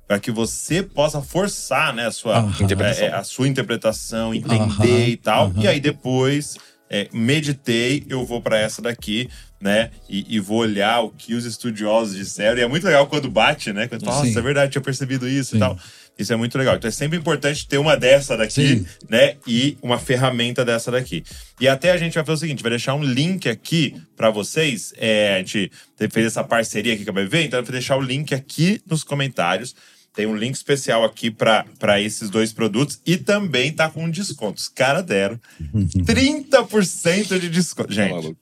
[0.08, 2.52] para que você possa forçar né, a, sua, uhum.
[2.98, 5.08] é, a sua interpretação, entender uhum.
[5.08, 5.48] e tal.
[5.48, 5.60] Uhum.
[5.62, 6.56] E aí depois
[6.90, 9.28] é, meditei, eu vou para essa daqui,
[9.60, 9.90] né?
[10.08, 12.58] E, e, vou olhar o que os estudiosos disseram.
[12.58, 13.88] E é muito legal quando bate, né?
[13.88, 15.56] Quando fala, nossa, é verdade, tinha percebido isso Sim.
[15.56, 15.78] e tal.
[16.18, 16.76] Isso é muito legal.
[16.76, 18.86] Então é sempre importante ter uma dessa daqui, Sim.
[19.08, 19.36] né?
[19.46, 21.24] E uma ferramenta dessa daqui.
[21.60, 24.92] E até a gente vai fazer o seguinte: vai deixar um link aqui para vocês.
[24.96, 25.70] É, a gente
[26.10, 29.74] fez essa parceria aqui que vai ver, então vai deixar o link aqui nos comentários.
[30.18, 34.60] Tem um link especial aqui para esses dois produtos e também tá com desconto.
[34.60, 35.38] Os caras deram
[35.72, 37.86] 30% de desconto.
[37.86, 38.36] Tá Gente,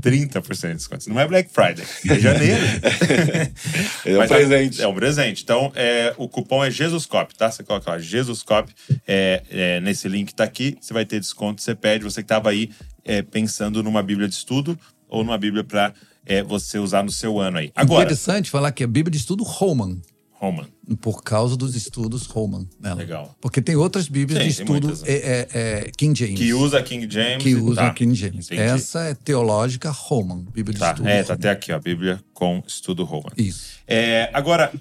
[0.00, 1.08] 30% de desconto.
[1.08, 2.64] Não é Black Friday, é janeiro.
[4.04, 4.80] é um Mas presente.
[4.80, 5.44] É, é, um presente.
[5.44, 7.48] Então, é, o cupom é JesusCop, tá?
[7.48, 8.74] Você coloca lá, JesusCop,
[9.06, 12.50] é, é, nesse link tá aqui, você vai ter desconto, você pede, você que estava
[12.50, 12.72] aí
[13.04, 14.76] é, pensando numa Bíblia de estudo
[15.08, 15.94] ou numa Bíblia para
[16.26, 17.70] é, você usar no seu ano aí.
[17.76, 19.96] Agora, Interessante falar que é Bíblia de estudo Roman.
[20.44, 20.66] Roman.
[21.00, 22.96] Por causa dos estudos Roman nela.
[22.96, 23.34] Legal.
[23.40, 25.08] Porque tem outras Bíblias Sim, de estudo muitas, né?
[25.08, 26.38] é, é, é, King James.
[26.38, 27.42] Que usa King James.
[27.42, 27.94] Que usa tá.
[27.94, 28.46] King James.
[28.46, 28.60] Entendi.
[28.60, 30.92] Essa é teológica Roman, Bíblia tá.
[30.92, 31.08] de estudo.
[31.08, 33.30] É, tá até aqui, ó, Bíblia com estudo Roman.
[33.36, 33.78] Isso.
[33.88, 34.72] É, agora,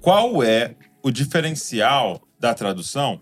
[0.00, 3.20] qual é o diferencial da tradução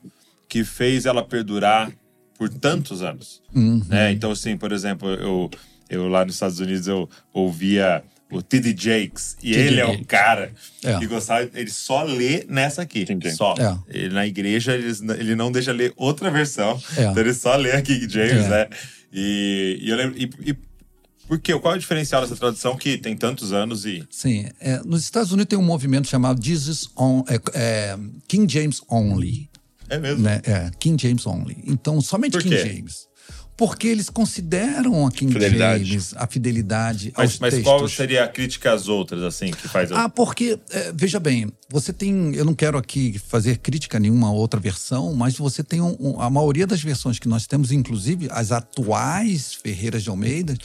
[0.49, 1.93] que fez ela perdurar
[2.39, 3.43] por tantos anos?
[3.55, 3.83] Uhum.
[3.87, 4.13] Né?
[4.13, 5.51] Então, assim, por exemplo, eu,
[5.91, 8.03] eu lá nos Estados Unidos eu ouvia
[8.33, 8.75] o T.D.
[8.77, 9.37] Jakes.
[9.43, 10.99] E ele é o cara é.
[10.99, 13.07] que gostava, ele só lê nessa aqui.
[13.37, 13.55] Só.
[13.59, 13.79] É.
[13.89, 16.81] Ele, na igreja, ele, ele não deixa ler outra versão.
[16.97, 17.05] É.
[17.05, 18.49] Então ele só lê a King James, é.
[18.49, 18.69] né?
[19.13, 20.19] E, e eu lembro.
[20.19, 20.57] E, e,
[21.29, 21.59] por quê?
[21.59, 24.05] Qual é o diferencial dessa tradução que tem tantos anos e.
[24.11, 24.49] Sim.
[24.61, 29.49] É, nos Estados Unidos tem um movimento chamado Jesus on, é, King James Only.
[29.89, 30.23] É mesmo?
[30.23, 30.41] Né?
[30.45, 31.57] É, King James Only.
[31.67, 33.12] Então, somente King James
[33.57, 35.85] porque eles consideram a King fidelidade.
[35.85, 37.73] James a fidelidade mas, aos mas textos.
[37.73, 39.93] qual seria a crítica às outras, assim, que faz...
[39.93, 42.35] Ah, porque, é, veja bem, você tem...
[42.35, 46.21] Eu não quero aqui fazer crítica a nenhuma outra versão, mas você tem um, um,
[46.21, 50.57] a maioria das versões que nós temos, inclusive as atuais Ferreiras de Almeida,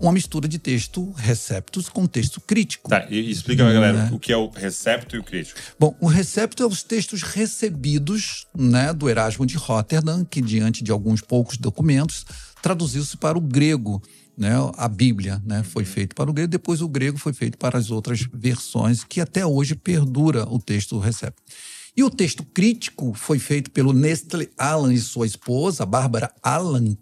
[0.00, 2.90] uma mistura de texto receptus com texto crítico.
[2.90, 4.10] Tá, e explica pra galera né?
[4.12, 5.58] o que é o recepto e o crítico.
[5.78, 10.90] Bom, o recepto é os textos recebidos né, do Erasmo de Rotterdam, que diante de
[10.90, 12.26] alguns poucos documentos
[12.62, 14.02] traduziu-se para o grego.
[14.36, 15.88] Né, a Bíblia né, foi uhum.
[15.88, 19.46] feito para o grego, depois o grego foi feito para as outras versões, que até
[19.46, 21.42] hoje perdura o texto recepto.
[21.96, 26.94] E o texto crítico foi feito pelo Nestle Alan e sua esposa, Bárbara Alan,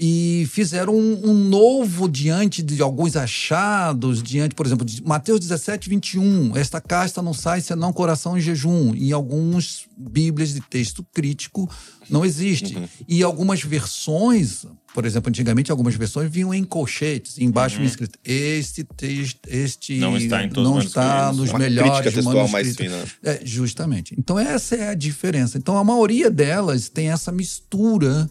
[0.00, 5.90] e fizeram um, um, novo diante de alguns achados, diante, por exemplo, de Mateus 17,
[5.90, 6.56] 21.
[6.56, 8.94] Esta casta não sai senão coração em jejum.
[8.94, 11.68] Em alguns bíblias de texto crítico
[12.08, 12.76] não existe.
[12.76, 12.88] Uhum.
[13.08, 17.84] E algumas versões, por exemplo, antigamente algumas versões vinham em colchetes, embaixo uhum.
[17.84, 22.52] escrito: este texto, este não está, em todos não está nos Uma melhores manuscritos.
[22.52, 23.04] mais fina.
[23.24, 24.14] É, justamente.
[24.16, 25.58] Então essa é a diferença.
[25.58, 28.30] Então a maioria delas tem essa mistura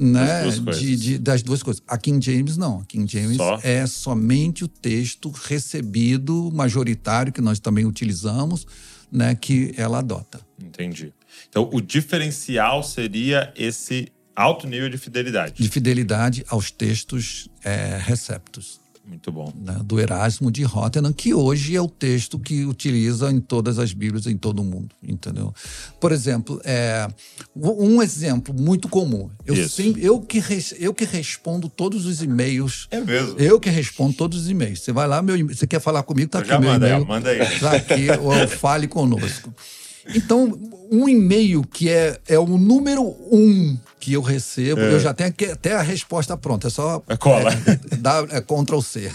[0.00, 1.82] né, de, de, das duas coisas.
[1.86, 2.80] A King James não.
[2.80, 3.60] A King James Só?
[3.62, 8.66] é somente o texto recebido, majoritário, que nós também utilizamos,
[9.12, 10.40] né, que ela adota.
[10.58, 11.12] Entendi.
[11.48, 15.62] Então, o diferencial seria esse alto nível de fidelidade.
[15.62, 18.80] De fidelidade aos textos é, receptos.
[19.10, 19.52] Muito bom.
[19.60, 23.92] Né, do Erasmo de Rotterdam, que hoje é o texto que utiliza em todas as
[23.92, 25.52] Bíblias em todo o mundo, entendeu?
[25.98, 27.08] Por exemplo, é,
[27.56, 29.28] um exemplo muito comum.
[29.44, 30.40] Eu, sempre, eu, que,
[30.78, 32.86] eu que respondo todos os e-mails.
[32.88, 33.36] É mesmo?
[33.36, 34.80] Eu que respondo todos os e-mails.
[34.80, 37.04] Você vai lá, meu, você quer falar comigo, tá eu aqui meu manda, e-mail.
[37.04, 37.58] Manda aí.
[37.58, 39.52] Tá aqui, ou fale conosco.
[40.14, 40.58] Então,
[40.90, 44.94] um e-mail que é, é o número um que eu recebo, é.
[44.94, 47.50] eu já tenho até a resposta pronta, é só é cola.
[47.52, 49.10] É, dá, é Ctrl C.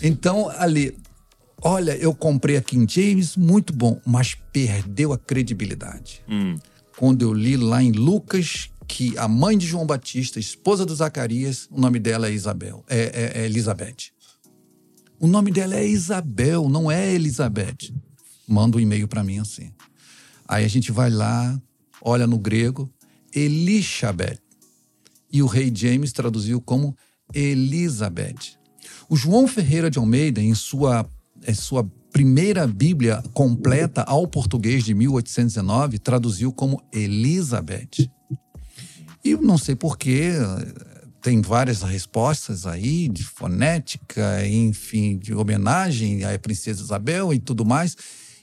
[0.00, 0.96] Então, ali,
[1.60, 6.22] olha, eu comprei a King James, muito bom, mas perdeu a credibilidade.
[6.28, 6.56] Hum.
[6.96, 11.68] Quando eu li lá em Lucas que a mãe de João Batista, esposa do Zacarias,
[11.70, 14.12] o nome dela é Isabel, é, é, é Elizabeth.
[15.18, 17.92] O nome dela é Isabel, não é Elizabeth.
[18.46, 19.70] Manda um e-mail para mim assim.
[20.52, 21.58] Aí a gente vai lá,
[22.02, 22.92] olha no grego,
[23.34, 24.38] Elishabeth.
[25.32, 26.94] E o rei James traduziu como
[27.32, 28.58] Elizabeth.
[29.08, 31.08] O João Ferreira de Almeida, em sua,
[31.48, 38.10] em sua primeira Bíblia completa ao português de 1819, traduziu como Elizabeth.
[39.24, 40.32] E não sei porquê,
[41.22, 47.96] tem várias respostas aí, de fonética, enfim, de homenagem à princesa Isabel e tudo mais,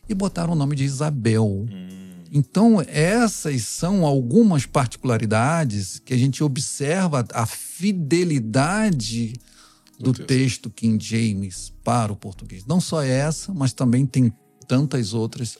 [0.10, 1.46] e botaram o nome de Isabel.
[1.70, 2.00] Hum.
[2.32, 9.34] Então, essas são algumas particularidades que a gente observa a fidelidade
[10.00, 12.66] do texto King James para o português.
[12.66, 14.32] Não só essa, mas também tem
[14.68, 15.58] tantas outras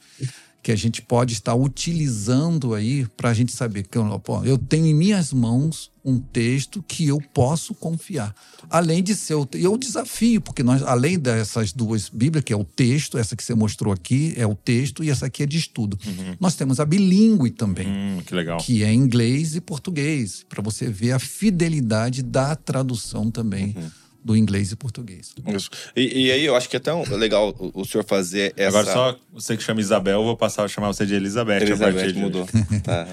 [0.62, 4.86] que a gente pode estar utilizando aí para a gente saber que eu, eu tenho
[4.86, 8.34] em minhas mãos um texto que eu posso confiar.
[8.70, 12.64] Além de ser o, eu desafio, porque nós, além dessas duas Bíblias, que é o
[12.64, 15.98] texto, essa que você mostrou aqui é o texto e essa aqui é de estudo.
[16.06, 16.36] Uhum.
[16.40, 20.90] Nós temos a bilíngue também, hum, que legal, que é inglês e português, para você
[20.90, 23.76] ver a fidelidade da tradução também.
[23.78, 25.34] Uhum do inglês e português.
[25.48, 25.70] Isso.
[25.96, 28.80] E, e, aí eu acho que é tão legal o, o, senhor fazer essa.
[28.80, 31.62] Agora só você que chama Isabel, eu vou passar a chamar você de Elizabeth.
[31.62, 32.48] Elizabeth mudou.
[32.84, 33.08] tá.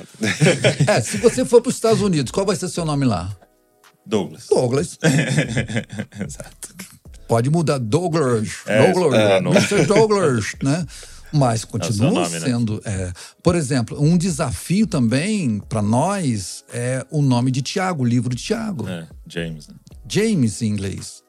[0.93, 3.35] é, se você for para os Estados Unidos, qual vai ser seu nome lá?
[4.05, 4.47] Douglas.
[4.49, 4.99] Douglas.
[6.25, 6.75] Exato.
[7.29, 8.63] Pode mudar Douglas.
[8.67, 9.21] É, Douglas.
[9.21, 9.87] É, Mr.
[9.87, 10.87] Douglas, né?
[11.33, 12.41] Mas continua é nome, né?
[12.41, 12.75] sendo.
[12.75, 12.81] Né?
[12.85, 18.35] É, por exemplo, um desafio também para nós é o nome de Tiago, o livro
[18.35, 18.89] de Tiago.
[18.89, 19.67] É, James.
[19.67, 19.75] Né?
[20.09, 21.23] James em inglês.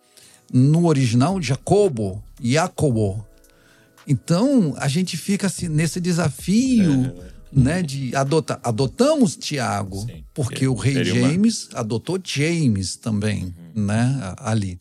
[0.51, 3.25] No original, Jacobo, Jacobo.
[4.07, 8.59] Então, a gente fica assim, nesse desafio é, né, de adotar.
[8.63, 11.81] Adotamos Tiago, Sim, porque o rei James uma...
[11.81, 13.85] adotou James também, uhum.
[13.85, 14.79] né, ali.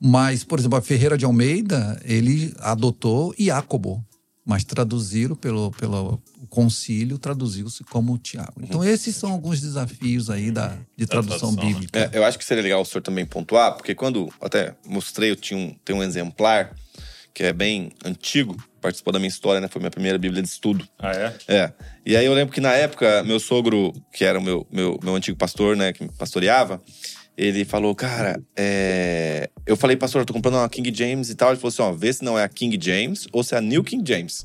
[0.00, 4.04] Mas, por exemplo, a Ferreira de Almeida, ele adotou Jacobo
[4.48, 8.54] mas traduziram pelo, pelo concílio, traduziu-se como Tiago.
[8.62, 8.86] Então, uhum.
[8.86, 12.10] esses são alguns desafios aí da, de tradução, tradução bíblica.
[12.10, 15.36] É, eu acho que seria legal o senhor também pontuar, porque quando até mostrei, eu
[15.36, 16.74] tinha um, tem um exemplar
[17.34, 19.68] que é bem antigo, participou da minha história, né?
[19.68, 20.88] Foi minha primeira Bíblia de estudo.
[20.98, 21.36] Ah, é?
[21.46, 21.72] É.
[22.06, 25.14] E aí eu lembro que na época, meu sogro, que era o meu, meu, meu
[25.14, 26.80] antigo pastor, né, que me pastoreava,
[27.38, 29.48] ele falou, cara, é...
[29.64, 31.50] eu falei, pastor, eu tô comprando uma King James e tal.
[31.50, 33.60] Ele falou assim: ó, vê se não é a King James ou se é a
[33.60, 34.44] New King James.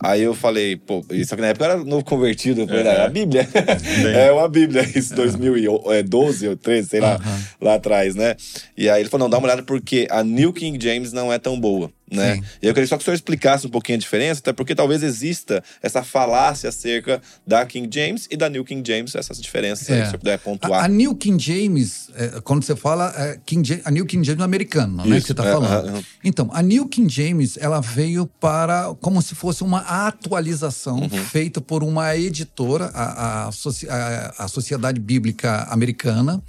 [0.00, 3.04] Aí eu falei, pô, só que na época eu era novo convertido, eu falei, é,
[3.04, 3.48] a Bíblia.
[4.14, 7.18] é uma Bíblia, isso, 2012 ou 13, sei lá,
[7.60, 8.36] lá atrás, né?
[8.76, 11.38] E aí ele falou, não, dá uma olhada porque a New King James não é
[11.38, 12.40] tão boa né?
[12.62, 15.02] E eu queria só que o senhor explicasse um pouquinho a diferença, até porque talvez
[15.02, 19.94] exista essa falácia acerca da King James e da New King James, essas diferenças é.
[19.94, 20.80] aí, se você puder pontuar.
[20.80, 24.26] A, a New King James, é, quando você fala é, King James, a New King
[24.26, 25.20] James americana, né?
[25.20, 26.04] Que você está é, falando.
[26.22, 31.08] Então, a New King James, ela veio para como se fosse uma atualização uhum.
[31.08, 36.42] feita por uma editora, a, a, a Sociedade Bíblica Americana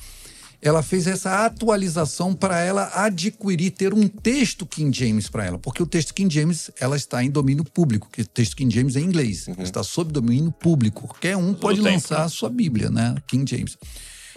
[0.67, 5.82] ela fez essa atualização para ela adquirir, ter um texto King James para ela, porque
[5.82, 8.99] o texto King James ela está em domínio público, que o texto King James é
[8.99, 9.56] em inglês, uhum.
[9.60, 11.08] está sob domínio público.
[11.08, 13.15] Qualquer um pode lançar a sua Bíblia, né?
[13.28, 13.78] King James.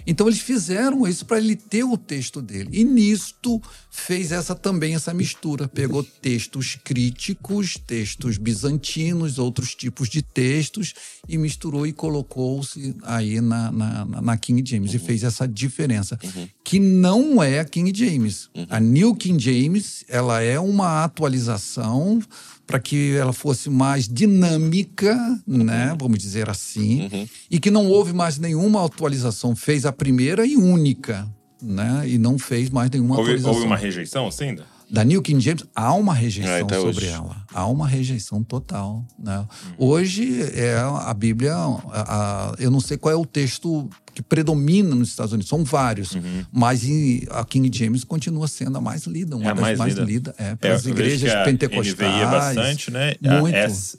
[0.06, 2.70] Então eles fizeram isso para ele ter o texto dele.
[2.72, 5.68] E nisto fez essa também essa mistura.
[5.68, 10.94] Pegou textos críticos, textos bizantinos, outros tipos de textos
[11.28, 14.90] e misturou e colocou-se aí na, na, na, King James.
[14.90, 14.96] Uhum.
[14.96, 16.18] E fez essa diferença.
[16.22, 16.48] Uhum.
[16.62, 18.48] Que não é a King James.
[18.54, 18.66] Uhum.
[18.68, 22.20] A New King James, ela é uma atualização
[22.66, 25.64] para que ela fosse mais dinâmica, uhum.
[25.64, 27.26] né, vamos dizer assim, uhum.
[27.50, 31.26] e que não houve mais nenhuma atualização, fez a primeira e única,
[31.60, 33.54] né, e não fez mais nenhuma houve, atualização.
[33.54, 34.78] Houve uma rejeição assim ainda?
[34.90, 37.06] da New King James, há uma rejeição é, sobre hoje.
[37.08, 37.36] ela.
[37.52, 39.04] Há uma rejeição total.
[39.18, 39.38] Né?
[39.38, 39.46] Uhum.
[39.88, 44.94] Hoje, é a Bíblia, a, a, eu não sei qual é o texto que predomina
[44.94, 46.44] nos Estados Unidos, são vários, uhum.
[46.50, 46.82] mas
[47.30, 50.08] a King James continua sendo a mais lida, uma é das mais, mais lidas.
[50.08, 51.94] Lida, é, para as é, igrejas pentecostais.
[51.94, 53.14] NVI é bastante, né?
[53.40, 53.54] Muito.
[53.54, 53.98] A S,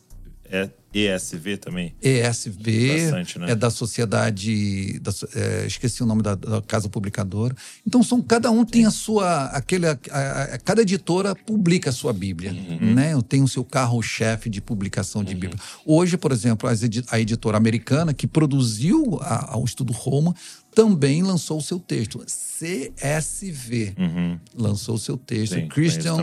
[0.52, 1.94] é, ESV também.
[2.02, 3.52] ESV Bastante, né?
[3.52, 7.56] é da sociedade, da, é, esqueci o nome da, da, casa publicadora.
[7.86, 12.12] Então são cada um tem a sua aquele a, a, cada editora publica a sua
[12.12, 12.94] Bíblia, uhum.
[12.96, 13.12] né?
[13.28, 15.40] Tem o seu carro-chefe de publicação de uhum.
[15.40, 15.60] Bíblia.
[15.86, 16.68] Hoje, por exemplo,
[17.12, 19.20] a editora americana que produziu
[19.54, 20.34] o estudo Roma
[20.80, 22.20] também lançou o seu texto.
[22.20, 24.40] CSV uhum.
[24.56, 25.56] lançou o seu texto.
[25.56, 26.16] Sim, Christian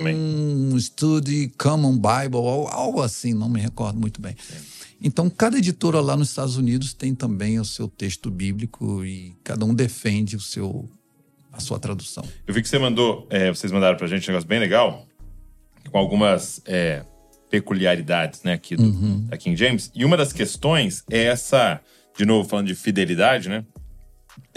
[0.80, 2.40] Study Common Bible,
[2.70, 4.34] algo assim, não me recordo muito bem.
[4.38, 4.54] Sim.
[4.98, 9.62] Então, cada editora lá nos Estados Unidos tem também o seu texto bíblico e cada
[9.66, 10.88] um defende o seu,
[11.52, 12.24] a sua tradução.
[12.46, 15.06] Eu vi que você mandou, é, vocês mandaram pra gente um negócio bem legal,
[15.90, 17.04] com algumas é,
[17.50, 19.26] peculiaridades né, aqui do, uhum.
[19.26, 19.92] da King James.
[19.94, 21.78] E uma das questões é essa,
[22.16, 23.62] de novo, falando de fidelidade, né?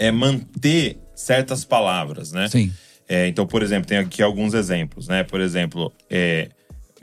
[0.00, 2.48] É manter certas palavras, né?
[2.48, 2.72] Sim.
[3.06, 5.22] É, então, por exemplo, tem aqui alguns exemplos, né?
[5.22, 6.48] Por exemplo, é,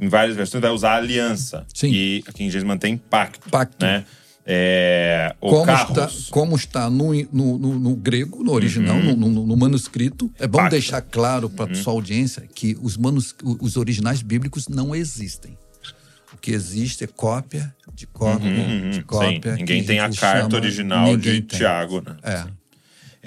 [0.02, 1.64] em várias versões vai usar aliança.
[1.72, 1.92] Sim.
[1.92, 3.48] E aqui em inglês mantém pacto.
[3.52, 3.86] Pacto.
[3.86, 4.04] Né?
[4.50, 9.16] É, como, está, como está no, no, no, no grego, no original, uhum.
[9.16, 10.32] no, no, manuscrito.
[10.40, 11.76] É bom deixar claro para uhum.
[11.76, 15.56] sua audiência que os, manus, os originais bíblicos não existem.
[16.34, 19.54] O que existe é cópia de cópia uhum, de cópia.
[19.54, 19.60] Sim.
[19.60, 21.60] Ninguém tem a carta chama, original de tem.
[21.60, 22.16] Tiago, né?
[22.24, 22.57] É.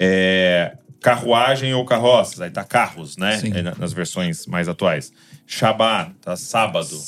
[0.03, 3.39] É, carruagem ou carroças, aí tá carros, né?
[3.53, 5.13] É, nas versões mais atuais.
[5.45, 6.99] Shabat, tá sábado,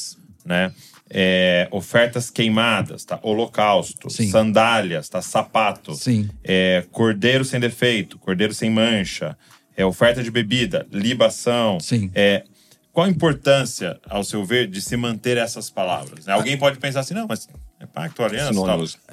[0.45, 0.71] né?
[1.10, 3.19] É, ofertas queimadas, tá?
[3.23, 4.12] Holocausto.
[4.12, 4.29] Sim.
[4.29, 5.21] Sandálias, tá?
[5.21, 5.95] Sapato.
[5.95, 6.29] Sim.
[6.43, 9.36] É, cordeiro sem defeito, cordeiro sem mancha.
[9.75, 11.79] É, oferta de bebida, libação.
[11.79, 12.12] Sim.
[12.13, 12.43] É,
[12.91, 16.27] qual a importância, ao seu ver, de se manter essas palavras?
[16.27, 16.34] Né?
[16.34, 17.47] Alguém pode pensar assim, não, mas
[17.79, 18.63] é pacto, aliança, tal.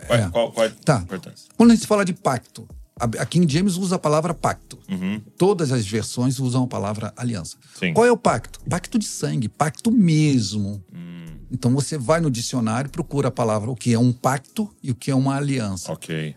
[0.06, 0.30] Qual, é.
[0.30, 0.98] qual, qual é a tá.
[0.98, 1.48] importância?
[1.56, 2.68] Quando a gente fala de pacto,
[3.00, 4.78] a King James usa a palavra pacto.
[4.88, 5.20] Uhum.
[5.38, 7.56] Todas as versões usam a palavra aliança.
[7.78, 7.94] Sim.
[7.94, 8.60] Qual é o pacto?
[8.68, 10.82] Pacto de sangue, pacto mesmo.
[10.92, 11.26] Hum.
[11.50, 14.94] Então você vai no dicionário, procura a palavra o que é um pacto e o
[14.94, 15.90] que é uma aliança.
[15.92, 16.34] Ok.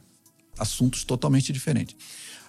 [0.58, 1.96] Assuntos totalmente diferentes.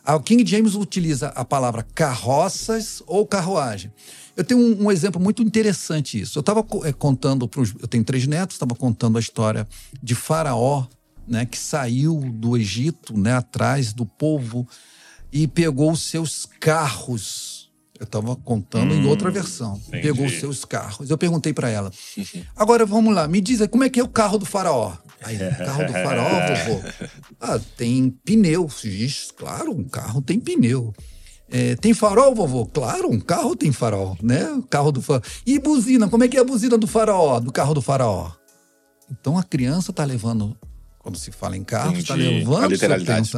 [0.04, 3.90] A King James utiliza a palavra carroças ou carruagem.
[4.36, 6.38] Eu tenho um, um exemplo muito interessante isso.
[6.38, 9.66] Eu estava é, contando para Eu tenho três netos, estava contando a história
[10.02, 10.86] de Faraó
[11.26, 14.66] né, que saiu do Egito, né, atrás do povo
[15.32, 17.70] e pegou os seus carros.
[17.98, 19.80] Eu estava contando hum, em outra versão.
[19.88, 20.02] Entendi.
[20.02, 21.10] Pegou os seus carros.
[21.10, 21.90] Eu perguntei para ela.
[22.56, 24.92] Agora vamos lá, me diz aí, como é que é o carro do faraó?
[25.22, 26.82] Aí, o carro do faraó, vovô?
[27.40, 28.68] Ah, tem pneu.
[28.82, 30.92] Diz, claro, um carro tem pneu.
[31.50, 32.66] É, tem farol, vovô?
[32.66, 34.50] Claro, um carro tem farol, né?
[34.52, 35.22] O carro do faraó.
[35.46, 38.32] E buzina, como é que é a buzina do faraó, do carro do faraó?
[39.10, 40.56] Então a criança está levando
[41.04, 43.30] quando se fala em carro, está levando a literalidade.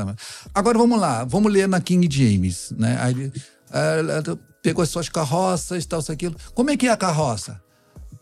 [0.55, 2.97] Agora vamos lá, vamos ler na King James, né?
[3.01, 6.37] Aí ele uh, pegou as suas carroças, tal, isso, aquilo.
[6.55, 7.61] Como é que é a carroça?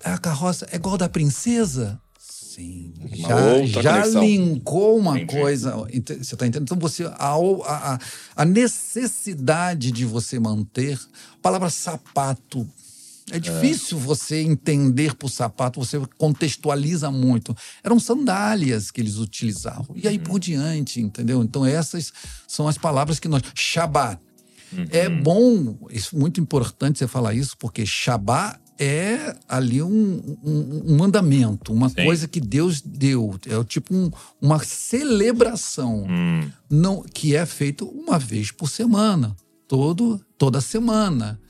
[0.03, 2.01] A carroça é igual da princesa?
[2.19, 2.95] Sim.
[3.19, 5.39] Uma já já linkou uma Entendi.
[5.39, 5.77] coisa.
[5.77, 6.63] Você está entendendo?
[6.63, 7.99] Então, você, a, a,
[8.35, 10.99] a necessidade de você manter.
[11.35, 12.67] A palavra sapato
[13.31, 14.01] é difícil é.
[14.01, 17.57] você entender por sapato, você contextualiza muito.
[17.83, 19.97] Eram sandálias que eles utilizavam.
[19.97, 20.25] E aí uhum.
[20.25, 21.43] por diante, entendeu?
[21.43, 22.13] Então essas
[22.47, 23.43] são as palavras que nós.
[23.55, 24.21] Shabat.
[24.73, 24.87] Uhum.
[24.91, 30.97] É bom, isso muito importante você falar isso, porque Shabat é ali um, um, um
[30.97, 32.05] mandamento, uma Sim.
[32.05, 33.39] coisa que Deus deu.
[33.47, 34.11] É tipo um,
[34.41, 36.51] uma celebração hum.
[36.69, 39.35] não, que é feito uma vez por semana,
[39.69, 41.41] todo, toda semana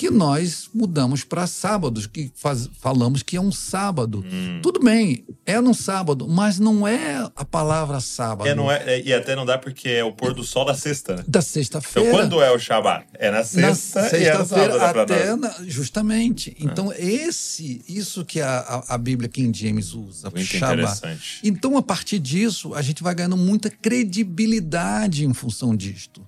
[0.00, 4.24] que nós mudamos para sábados, que faz, falamos que é um sábado.
[4.26, 4.58] Hum.
[4.62, 8.48] Tudo bem, é no sábado, mas não é a palavra sábado.
[8.48, 10.72] É, não é, é- e até não dá porque é o pôr do sol da
[10.74, 11.18] sexta, né?
[11.18, 12.10] Da Então, sexta-feira.
[12.12, 13.08] quando é o Shabat?
[13.12, 16.56] É na sexta, na e é no sábado até na- justamente.
[16.58, 20.72] Então esse, isso que a, a, a Bíblia King James usa, Muito Shabat.
[20.72, 21.40] interessante.
[21.44, 26.26] Então a partir disso a gente vai ganhando muita credibilidade em função disto.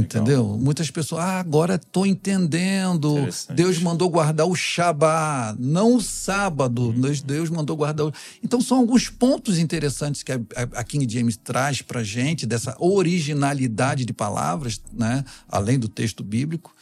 [0.00, 0.58] Entendeu?
[0.60, 3.28] Muitas pessoas, ah, agora estou entendendo.
[3.50, 6.88] Deus mandou guardar o Shabat, não o sábado.
[6.90, 7.00] Uhum.
[7.00, 8.12] Deus, Deus mandou guardar o.
[8.44, 10.40] Então, são alguns pontos interessantes que a,
[10.74, 15.24] a- King James traz para gente, dessa originalidade de palavras, né?
[15.48, 16.74] além do texto bíblico,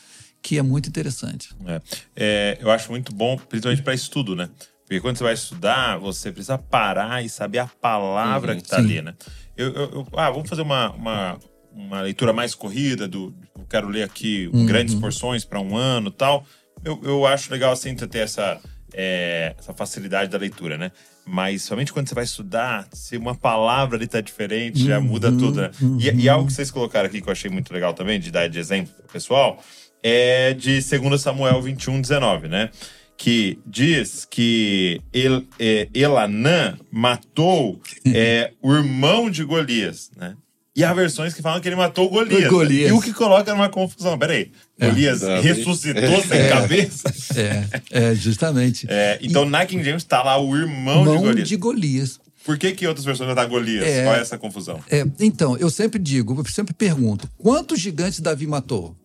[0.42, 1.50] que é muito interessante.
[1.66, 1.80] É.
[2.16, 4.50] É, eu acho muito bom, principalmente para estudo, né?
[4.84, 8.76] Porque quando você vai estudar, você precisa parar e saber a palavra Uhum, que está
[8.76, 9.14] ali, né?
[9.56, 11.38] Eu, eu- eu- ah, vamos fazer uma, uma,
[11.74, 14.64] uma leitura mais corrida, do, eu quero ler aqui Uhum.
[14.66, 16.46] grandes porções para um ano e tal.
[16.84, 18.60] Eu, eu acho legal, assim, ter essa,
[18.92, 20.92] é, essa facilidade da leitura, né?
[21.26, 25.32] Mas somente quando você vai estudar, se uma palavra ali tá diferente, já Uhum, muda
[25.32, 25.70] tudo, né?
[25.98, 28.46] E, e algo que vocês colocaram aqui que eu achei muito legal também, de dar
[28.48, 29.62] de exemplo pessoal,
[30.02, 32.68] é de 2 Samuel 21, 19, né?
[33.16, 37.80] Que diz que El, é, Elanã matou
[38.12, 40.36] é, o irmão de Golias, né?
[40.76, 42.42] E há versões que falam que ele matou Golias.
[42.42, 42.48] né?
[42.48, 42.90] Golias.
[42.90, 44.18] E o que coloca numa confusão.
[44.18, 44.50] Peraí,
[44.80, 45.40] Golias É.
[45.40, 47.14] ressuscitou sem cabeça?
[47.36, 48.84] É, é justamente.
[48.90, 51.48] É, então na King James tá lá o irmão de Mão Golias.
[51.48, 52.18] de Golias.
[52.44, 53.86] Por que que outras versões tá Golias?
[53.86, 54.02] É.
[54.04, 54.80] Qual é essa confusão?
[54.90, 58.96] É, então, eu sempre digo, eu sempre pergunto: quantos gigantes Davi matou?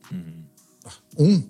[1.17, 1.43] Um.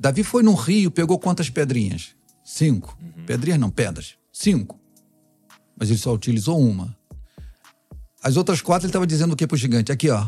[0.00, 2.08] Davi foi num rio, pegou quantas pedrinhas?
[2.44, 2.98] Cinco.
[3.26, 4.14] Pedrinhas não, pedras.
[4.32, 4.78] Cinco.
[5.76, 6.96] Mas ele só utilizou uma.
[8.28, 9.90] As outras quatro ele estava dizendo o que pro gigante?
[9.90, 10.26] Aqui, ó.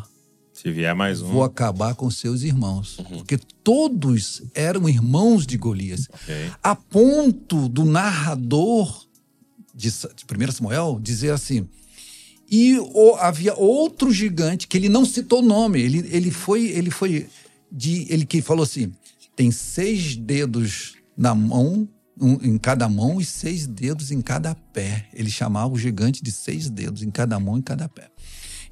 [0.52, 1.28] Se vier mais um.
[1.28, 2.96] Vou acabar com seus irmãos.
[3.08, 6.08] Porque todos eram irmãos de Golias.
[6.12, 6.34] Ok.
[6.62, 9.04] A ponto do narrador
[9.74, 11.68] de, de 1 Samuel dizer assim.
[12.50, 15.80] E o- havia outro gigante que ele não citou o nome.
[15.80, 16.64] Ele, ele foi.
[16.68, 17.26] Ele foi.
[17.70, 18.92] De, ele que falou assim:
[19.36, 21.88] tem seis dedos na mão,
[22.20, 25.08] um em cada mão, e seis dedos em cada pé.
[25.14, 28.10] Ele chamava o gigante de seis dedos em cada mão e em cada pé.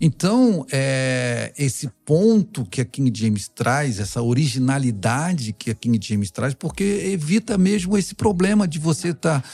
[0.01, 6.30] Então, é, esse ponto que a King James traz, essa originalidade que a King James
[6.30, 9.44] traz, porque evita mesmo esse problema de você estar.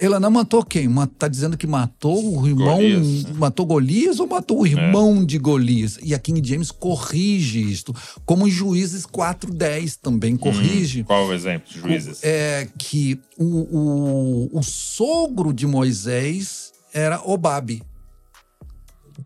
[0.00, 0.88] Ela não matou quem?
[1.02, 3.32] Está dizendo que matou o irmão, Golias, né?
[3.34, 5.98] matou Golias ou matou o irmão de Golias?
[6.02, 7.92] E a King James corrige isto,
[8.24, 11.66] como em Juízes 4.10 também corrige Qual o exemplo?
[11.68, 12.20] Juízes.
[12.22, 17.82] é que o, o, o sogro de Moisés era Obabe.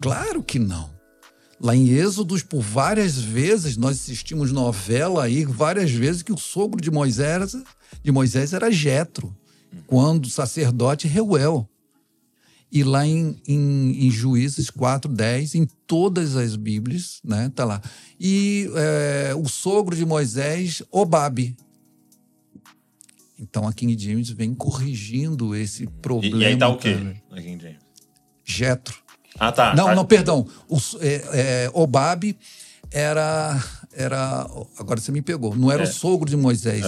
[0.00, 0.90] Claro que não.
[1.60, 6.80] Lá em Êxodos, por várias vezes, nós assistimos novela aí, várias vezes, que o sogro
[6.80, 7.54] de Moisés,
[8.02, 9.32] de Moisés era Jetro,
[9.86, 11.68] quando o sacerdote Reuel.
[12.74, 17.82] E lá em, em, em Juízes 4.10, em todas as Bíblias, né, tá lá.
[18.18, 21.54] E é, o sogro de Moisés, Obabe.
[23.38, 26.36] Então a King James vem corrigindo esse problema.
[26.38, 26.94] E, e aí tá o quê?
[26.94, 27.22] cara.
[27.30, 27.78] na King James?
[28.44, 28.94] Jetro.
[29.38, 29.74] Ah, tá.
[29.74, 29.94] Não, tá.
[29.94, 30.46] não, perdão.
[30.68, 32.36] O, é, é, Obabe
[32.90, 33.62] era,
[33.92, 34.46] era.
[34.78, 35.56] Agora você me pegou.
[35.56, 35.86] Não era É.
[35.86, 36.84] o sogro de Moisés.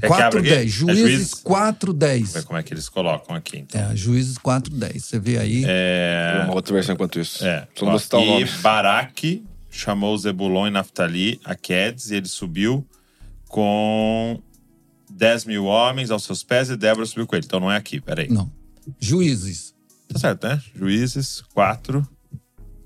[0.00, 0.06] É.
[0.06, 0.20] É que 4.10.
[0.22, 0.48] abre aqui?
[0.52, 1.34] É Juízes Juízes?
[1.44, 2.32] 4.10.
[2.34, 3.80] Ver como é que eles colocam aqui, então.
[3.90, 4.98] É, Juízes 4.10.
[5.00, 5.64] Você vê aí.
[5.66, 6.42] É.
[6.44, 7.44] Uma outra versão enquanto isso.
[7.44, 7.66] É.
[7.74, 8.44] Só não citar o e nome.
[8.62, 12.86] Baraque chamou Zebulon e Naftali a Quedes e ele subiu
[13.48, 14.40] com
[15.10, 17.44] 10 mil homens aos seus pés e Débora subiu com ele.
[17.46, 18.28] Então não é aqui, peraí.
[18.28, 18.50] Não.
[19.00, 19.74] Juízes.
[20.08, 20.60] Tá certo, né?
[20.74, 22.06] Juízes 4.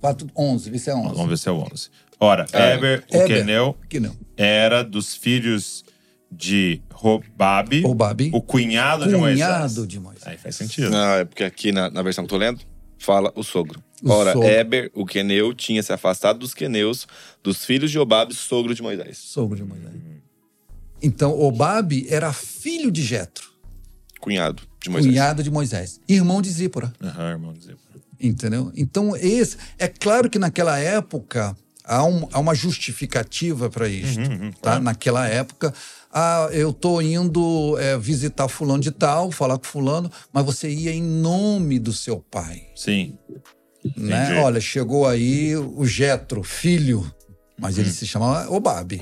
[0.02, 0.74] 4.11.
[0.74, 1.14] Isso é 11.
[1.14, 1.90] Vamos ver se é o 11.
[2.20, 2.74] Ora, É.
[2.74, 3.26] Eber, o Eber.
[3.26, 4.16] Queneu, Que não.
[4.36, 5.84] era dos filhos
[6.30, 8.30] de Robabe, Obabe.
[8.34, 9.46] o cunhado, de Moisés.
[9.46, 10.26] Cunhado de Moisés.
[10.26, 10.90] Aí faz sentido.
[10.90, 12.60] Não, é porque aqui na, na versão que eu tô lendo,
[12.98, 13.82] fala o sogro.
[14.02, 14.48] O Ora, sogro.
[14.48, 17.06] Eber, o queneu, tinha se afastado dos queneus,
[17.42, 19.18] dos filhos de Obabe, sogro de Moisés.
[19.18, 19.92] Sogro de Moisés.
[21.02, 23.48] Então, Obabe era filho de Jetro,
[24.20, 25.12] Cunhado de Moisés.
[25.12, 26.92] cunhado de Moisés, irmão de Zípora.
[27.02, 27.78] Aham, irmão de Zebra.
[28.20, 28.72] Entendeu?
[28.76, 29.56] Então, esse.
[29.78, 34.20] É claro que naquela época há, um- há uma justificativa para isto.
[34.60, 34.80] tá?
[34.80, 35.72] Naquela época,
[36.20, 40.92] ah, eu tô indo é, visitar fulano de tal, falar com fulano, mas você ia
[40.92, 42.66] em nome do seu pai.
[42.74, 43.16] Sim.
[43.96, 44.40] Né?
[44.42, 47.08] Olha, chegou aí o Jetro, filho,
[47.56, 49.00] mas ele se chamava Obabe.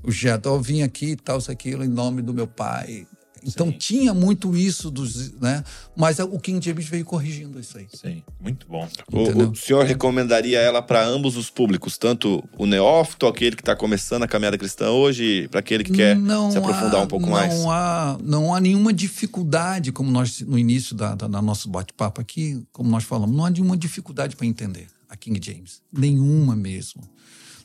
[0.00, 3.04] O Jetro, eu vim aqui e tal, isso, aquilo, em nome do meu pai.
[3.46, 3.76] Então Sim.
[3.78, 5.62] tinha muito isso dos, né?
[5.96, 7.86] Mas o King James veio corrigindo isso aí.
[7.92, 8.88] Sim, muito bom.
[9.12, 13.76] O, o senhor recomendaria ela para ambos os públicos, tanto o neófito, aquele que está
[13.76, 16.16] começando a caminhada cristã hoje, para aquele que quer
[16.50, 17.54] se aprofundar há- um pouco não mais?
[17.66, 22.62] Há, não há nenhuma dificuldade, como nós, no início da, da, da nosso bate-papo aqui,
[22.72, 25.80] como nós falamos, não há nenhuma dificuldade para entender a King James.
[25.92, 27.02] Nenhuma mesmo.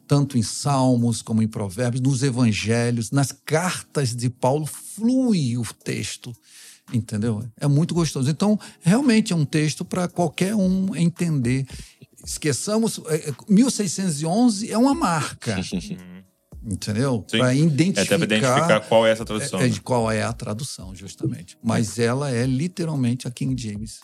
[0.09, 6.35] Tanto em Salmos como em Provérbios, nos Evangelhos, nas cartas de Paulo, flui o texto.
[6.91, 7.47] Entendeu?
[7.55, 8.27] É muito gostoso.
[8.27, 11.63] Então, realmente é um texto para qualquer um entender.
[12.25, 15.61] Esqueçamos, é, é, 1611 é uma marca.
[16.65, 17.23] Entendeu?
[17.27, 17.37] Sim.
[17.37, 19.59] Para É identificar, até pra identificar qual é essa tradução.
[19.59, 21.55] é, é de qual é a tradução, justamente.
[21.63, 23.99] Mas ela é literalmente a King James,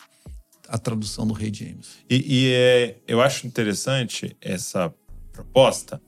[0.68, 1.88] a tradução do Rei James.
[2.08, 4.94] E, e, é, eu acho interessante essa
[5.36, 6.00] proposta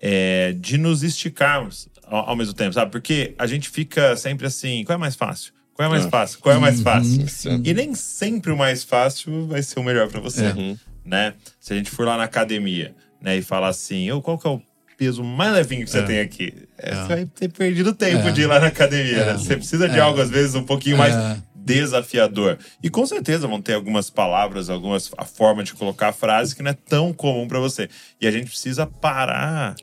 [0.00, 2.90] é, de nos esticarmos ao, ao mesmo tempo, sabe?
[2.90, 5.52] Porque a gente fica sempre assim: qual é mais fácil?
[5.74, 6.10] Qual é mais Ah.
[6.10, 6.38] fácil?
[6.40, 7.26] Qual é mais fácil?
[7.28, 7.62] Sim.
[7.64, 10.76] E nem sempre o mais fácil vai ser o melhor pra você, Uhum.
[11.04, 11.34] né?
[11.60, 14.50] Se a gente for lá na academia, né, e falar assim, "Ô, qual que é
[14.50, 14.60] o
[14.98, 16.52] peso mais levinho que você tem aqui?
[16.76, 18.32] É, Você vai ter perdido tempo É.
[18.32, 19.26] de ir lá na academia, É.
[19.26, 19.38] né?
[19.38, 20.00] Você precisa de É.
[20.00, 21.36] algo, às vezes, um pouquinho mais É.
[21.64, 22.58] desafiador.
[22.82, 26.70] E com certeza vão ter algumas palavras, algumas a forma de colocar frases que não
[26.70, 27.88] é tão comum pra você.
[28.20, 29.74] E a gente precisa parar,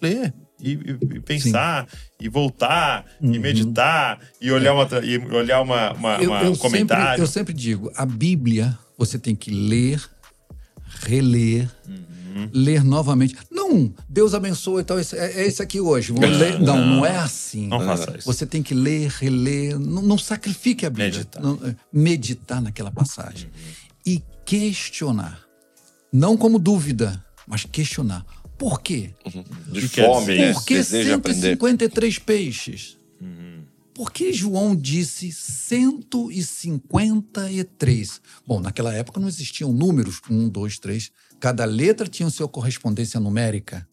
[0.00, 1.86] ler e, e- pensar
[2.20, 6.56] e voltar e meditar e olhar uma e olhar uma, uma- Eu, uma- eu um
[6.56, 7.04] comentário.
[7.06, 10.00] Sempre, eu sempre digo, a Bíblia você tem que ler,
[11.02, 11.68] reler,
[12.36, 12.50] Uhum.
[12.52, 13.34] ler novamente.
[13.50, 16.12] Não, Deus abençoe, então esse, é, é esse aqui hoje.
[16.12, 16.60] Vou ler.
[16.60, 17.66] Não, não é assim.
[17.66, 18.26] Não faça isso.
[18.26, 21.06] Você tem que ler, reler, não, não sacrifique a Bíblia.
[21.06, 21.42] Meditar.
[21.42, 23.48] Não, é, meditar naquela passagem.
[24.04, 25.40] E questionar.
[26.12, 28.26] Não como dúvida, mas questionar.
[28.58, 29.10] Por quê?
[29.70, 30.52] De que quer fome, né?
[30.52, 31.58] Por que Deseja aprender.
[31.58, 32.96] 153 peixes?
[33.20, 33.62] Uhum.
[33.94, 38.20] Por que João disse 153?
[38.46, 41.10] Bom, naquela época não existiam números, um, dois, três.
[41.40, 43.86] Cada letra tinha sua correspondência numérica.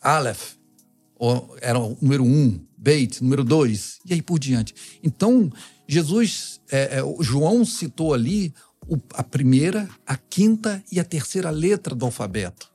[0.00, 0.54] Aleph,
[1.60, 4.74] era o número um, Beit, número dois, e aí por diante.
[5.02, 5.50] Então,
[5.86, 8.52] Jesus, é, é, João citou ali
[8.88, 12.72] o- a primeira, a quinta e a terceira letra do alfabeto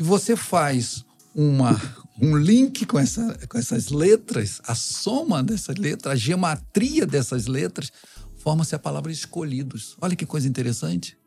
[0.00, 1.78] e você faz uma,
[2.20, 7.92] um link com, essa, com essas letras, a soma dessas letras, a geometria dessas letras,
[8.38, 9.96] forma-se a palavra escolhidos.
[10.00, 11.18] Olha que coisa interessante.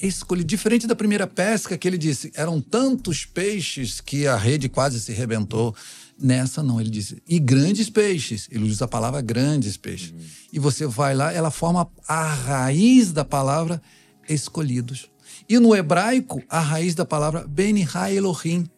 [0.00, 0.46] Escolhido.
[0.46, 5.12] Diferente da primeira pesca que ele disse, eram tantos peixes que a rede quase se
[5.12, 5.74] rebentou.
[6.18, 8.48] Nessa não, ele disse, e grandes peixes.
[8.50, 10.14] Ele usa a palavra grandes peixes.
[10.52, 13.82] E você vai lá, ela forma a raiz da palavra
[14.28, 15.10] escolhidos.
[15.48, 18.68] E no hebraico, a raiz da palavra Benihai Elohim,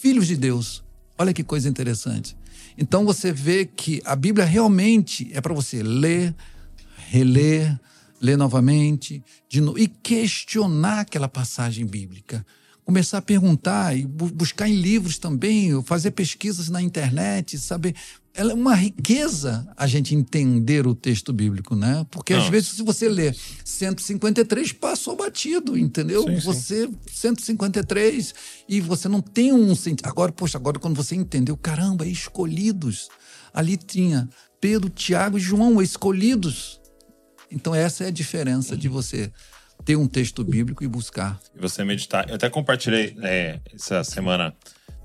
[0.00, 0.84] filhos de Deus.
[1.16, 2.36] Olha que coisa interessante.
[2.76, 6.34] Então você vê que a Bíblia realmente é para você ler,
[7.08, 7.78] reler,
[8.20, 9.78] ler novamente, de no...
[9.78, 12.44] e questionar aquela passagem bíblica.
[12.84, 17.94] Começar a perguntar e bu- buscar em livros também, fazer pesquisas na internet, saber.
[18.32, 22.06] Ela é uma riqueza a gente entender o texto bíblico, né?
[22.10, 22.50] Porque às Não.
[22.50, 26.22] vezes, se você ler 153, passou batido, entendeu?
[26.22, 26.40] Sim, sim.
[26.40, 28.34] você, 153,
[28.68, 30.06] e você não tem um sentido.
[30.06, 33.08] Agora, poxa, agora quando você entendeu, caramba, escolhidos.
[33.52, 34.28] Ali tinha
[34.60, 36.80] Pedro, Tiago e João, escolhidos.
[37.50, 39.30] Então, essa é a diferença de você
[39.84, 41.40] ter um texto bíblico e buscar.
[41.56, 42.28] E você meditar.
[42.28, 44.54] Eu até compartilhei é, essa semana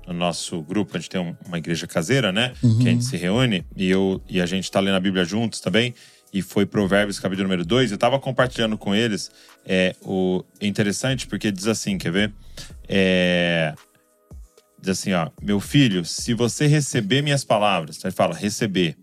[0.06, 2.52] no nosso grupo, a gente tem um- uma igreja caseira, né?
[2.60, 5.60] Que a gente se reúne e, eu, e a gente tá lendo a Bíblia juntos
[5.60, 5.94] também.
[6.32, 7.92] E foi Provérbios, capítulo número 2.
[7.92, 9.30] Eu tava compartilhando com eles.
[9.64, 12.34] É, o, é interessante porque diz assim: quer ver?
[12.88, 13.72] É,
[14.80, 18.96] diz assim, ó, meu filho, se você receber minhas palavras, ele fala receber,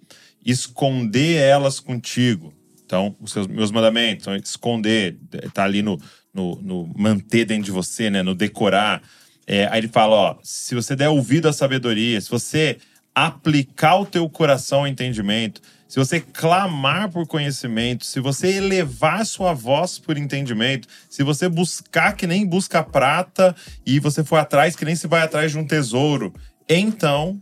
[0.46, 2.54] esconder elas contigo.
[2.92, 5.18] Então, os seus meus mandamentos, então, esconder,
[5.54, 5.98] tá ali no,
[6.34, 9.02] no, no manter dentro de você, né, no decorar.
[9.48, 12.80] É, aí ele fala, ó, se você der ouvido à sabedoria, se você
[13.16, 19.54] aplicar o teu coração ao entendimento, se você clamar por conhecimento, se você elevar sua
[19.54, 24.84] voz por entendimento, se você buscar que nem busca prata e você for atrás que
[24.84, 26.34] nem se vai atrás de um tesouro,
[26.68, 27.40] então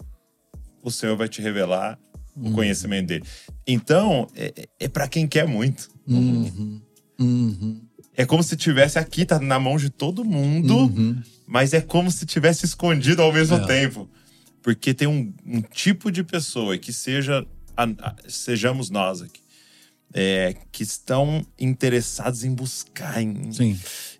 [0.83, 1.97] o Senhor vai te revelar
[2.35, 3.23] o conhecimento dele.
[3.67, 5.89] Então, é, é para quem quer muito.
[6.07, 6.81] Uhum.
[7.19, 7.81] Uhum.
[8.15, 11.21] É como se tivesse aqui, tá na mão de todo mundo, Uhum.
[11.47, 13.65] mas é como se tivesse escondido ao mesmo É.
[13.67, 14.09] tempo.
[14.61, 17.45] Porque tem um, um tipo de pessoa que seja
[17.77, 19.39] a- a- sejamos nós aqui,
[20.13, 23.49] é, que estão interessados em buscar, em,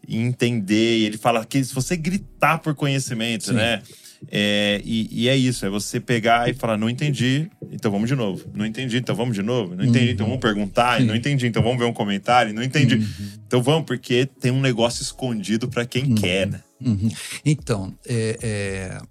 [0.08, 1.00] em entender.
[1.00, 3.54] E ele fala que se você gritar por conhecimento, Sim.
[3.56, 3.82] né?
[4.28, 8.16] É, e, e é isso, é você pegar e falar, não entendi, então vamos de
[8.16, 8.46] novo.
[8.54, 9.76] Não entendi, então vamos de novo.
[9.76, 11.02] Não entendi, então vamos perguntar.
[11.02, 12.54] Não entendi, então vamos ver um comentário.
[12.54, 13.06] Não entendi.
[13.48, 16.62] Então vamos, porque tem um negócio escondido para quem quer, né?
[16.80, 17.10] Uhum.
[17.46, 19.02] Então, é, é,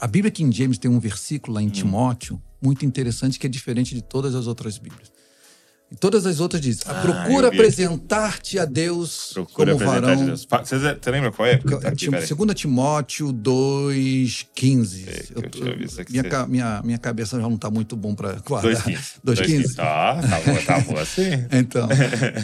[0.00, 3.94] a Bíblia King James tem um versículo lá em Timóteo muito interessante que é diferente
[3.94, 5.13] de todas as outras Bíblias.
[5.92, 7.56] Em todas as outras diz: Ah, procura vi aqui.
[7.56, 10.16] apresentar-te a Deus Procura como varão.
[10.16, 10.46] de Deus.
[10.50, 11.56] Você, você lembra qual é?
[11.58, 12.08] Tá aqui.
[12.10, 15.08] 2 Timóteo 2,15.
[15.08, 15.76] É, que Eu eu
[16.10, 18.72] minha, ca- minha, minha cabeça já não está muito bom para guardar.
[18.72, 19.20] 2,15.
[19.24, 19.74] 2,15.
[19.78, 21.22] Ah, tá boa, tá boa assim.
[21.52, 21.88] Então,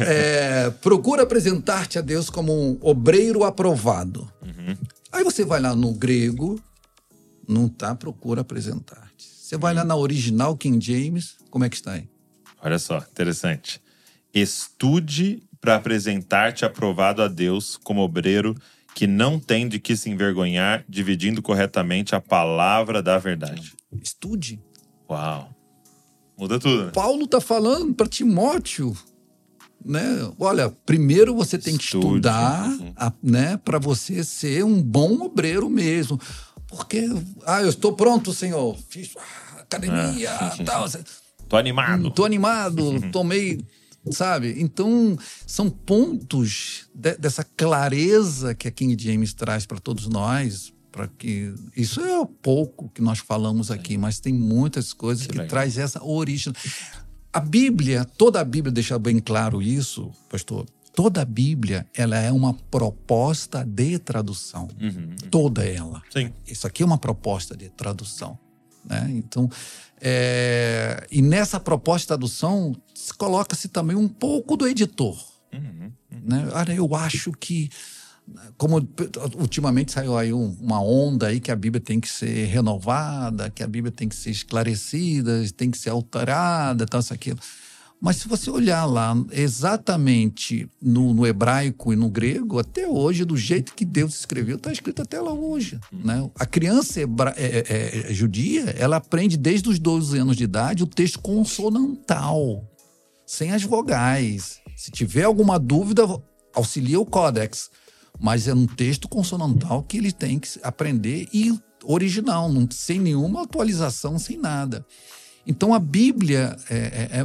[0.07, 4.31] é, procura apresentar-te a Deus como um obreiro aprovado.
[4.43, 4.77] Uhum.
[5.13, 6.61] Aí você vai lá no grego,
[7.49, 9.27] não tá, procura apresentar-te.
[9.27, 12.09] Você vai lá na original King James, como é que está aí?
[12.63, 13.81] Olha só, interessante.
[14.33, 18.55] Estude para apresentar-te aprovado a Deus como obreiro
[18.95, 23.73] que não tem de que se envergonhar, dividindo corretamente a palavra da verdade.
[24.03, 24.61] Estude.
[25.09, 25.55] Uau.
[26.37, 26.91] Muda tudo, né?
[26.93, 28.97] Paulo tá falando para Timóteo,
[29.85, 30.03] né?
[30.39, 32.05] Olha, primeiro você tem que Estude.
[32.29, 36.19] estudar, a- né, para você ser um bom obreiro mesmo.
[36.67, 37.07] Porque,
[37.47, 38.77] ah, eu estou pronto, Senhor.
[38.89, 40.31] Fiz ah, academia,
[40.65, 40.87] tal.
[41.51, 42.07] Tô animado.
[42.07, 42.83] Hum, Tô animado,
[43.13, 43.61] tomei,
[44.11, 44.55] sabe?
[44.59, 51.07] Então, são pontos de- dessa clareza que a King James traz para todos nós, para
[51.09, 55.49] que isso é pouco que nós falamos aqui, mas tem muitas coisas que, legal.
[55.49, 56.53] traz essa origem.
[57.33, 60.67] A Bíblia, toda a Bíblia deixa bem claro isso, pastor.
[60.93, 64.67] Toda a Bíblia, ela é uma proposta de tradução.
[64.81, 65.15] Uhum.
[65.31, 66.03] Toda ela.
[66.13, 66.33] Sim.
[66.47, 68.37] Isso aqui é uma proposta de tradução.
[68.85, 69.07] Né?
[69.15, 69.49] Então,
[70.01, 75.17] é, e nessa proposta de tradução, se coloca-se também um pouco do editor.
[75.53, 75.91] Uhum.
[76.23, 76.49] Né?
[76.53, 77.69] Olha, eu acho que,
[78.57, 78.87] como
[79.39, 83.63] ultimamente saiu aí um- uma onda aí que a Bíblia tem que ser renovada, que
[83.63, 87.39] a Bíblia tem que ser esclarecida, tem que ser alterada, tal, isso, aquilo.
[88.01, 93.37] Mas se você olhar lá exatamente no, no hebraico e no grego, até hoje, do
[93.37, 95.79] jeito que Deus escreveu, está escrito até lá hoje.
[95.93, 96.29] Né?
[96.35, 100.83] A criança hebra- é- é- é judia, ela aprende desde os 12 anos de idade
[100.83, 102.65] o texto consonantal,
[103.27, 104.61] sem as vogais.
[104.77, 106.03] Se tiver alguma dúvida,
[106.55, 107.71] auxilia o códex.
[108.19, 113.43] Mas é um texto consonantal que ele tem que aprender e original, não, sem nenhuma
[113.43, 114.85] atualização, sem nada.
[115.47, 116.77] Então a Bíblia é,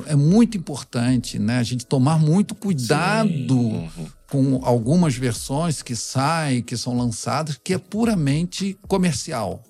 [0.08, 1.58] é- é muito importante, né?
[1.60, 3.90] A gente tomar muito cuidado
[4.30, 9.64] com algumas versões que saem, que são lançadas, que é puramente comercial.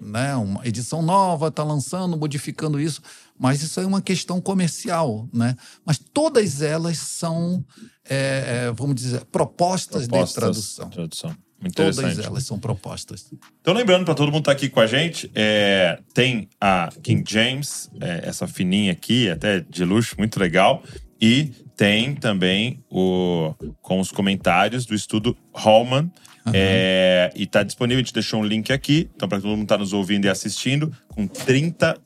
[0.00, 0.34] Né?
[0.34, 3.00] Uma edição nova está lançando, modificando isso,
[3.38, 5.28] mas isso é uma questão comercial.
[5.32, 5.54] Né?
[5.84, 7.64] Mas todas elas são,
[8.08, 10.90] é, é, vamos dizer, propostas, Propostas de tradução.
[10.90, 11.36] Tradução.
[11.74, 13.30] Todas elas são propostas.
[13.60, 17.22] Então, lembrando para todo mundo que tá aqui com a gente, é, tem a King
[17.28, 20.82] James, é, essa fininha aqui, até de luxo, muito legal.
[21.20, 26.10] E tem também o com os comentários do estudo Hallman.
[26.52, 29.10] É, e tá disponível, a gente deixou um link aqui.
[29.14, 31.98] Então, para todo mundo que tá nos ouvindo e assistindo, com 30%,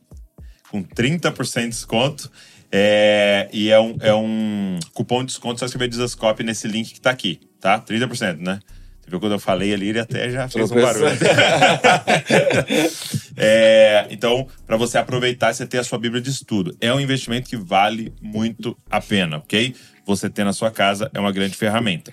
[0.69, 2.31] com 30% de desconto.
[2.73, 7.01] É, e é um, é um cupom de desconto, só escrever Dizascope nesse link que
[7.01, 7.79] tá aqui, tá?
[7.81, 8.59] 30%, né?
[9.05, 11.05] Você viu quando eu falei ali, ele até já fez um barulho.
[13.37, 16.75] É, então, para você aproveitar e você ter a sua Bíblia de estudo.
[16.81, 19.75] É um investimento que vale muito a pena, ok?
[20.07, 22.13] Você ter na sua casa é uma grande ferramenta.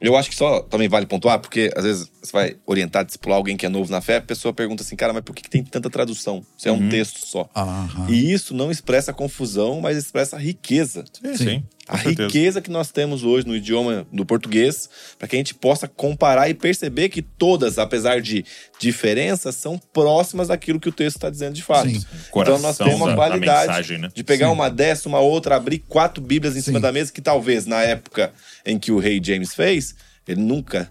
[0.00, 3.56] Eu acho que só também vale pontuar, porque às vezes você vai orientar, discipular alguém
[3.56, 5.62] que é novo na fé, a pessoa pergunta assim, cara, mas por que, que tem
[5.62, 6.44] tanta tradução?
[6.58, 7.48] Isso é um texto só.
[7.54, 8.08] Aham.
[8.08, 11.04] E isso não expressa confusão, mas expressa riqueza.
[11.22, 11.64] Sim, Sim.
[11.88, 12.26] A certeza.
[12.28, 16.48] riqueza que nós temos hoje no idioma do português, para que a gente possa comparar
[16.48, 18.44] e perceber que todas, apesar de
[18.78, 21.90] diferenças, são próximas daquilo que o texto está dizendo de fato.
[21.90, 22.04] Sim.
[22.28, 24.08] Então nós temos uma da qualidade mensagem, né?
[24.14, 24.52] de pegar Sim.
[24.52, 26.82] uma dessa, uma outra, abrir quatro Bíblias em cima Sim.
[26.82, 28.32] da mesa, que talvez na época
[28.64, 29.94] em que o rei James fez,
[30.26, 30.90] ele nunca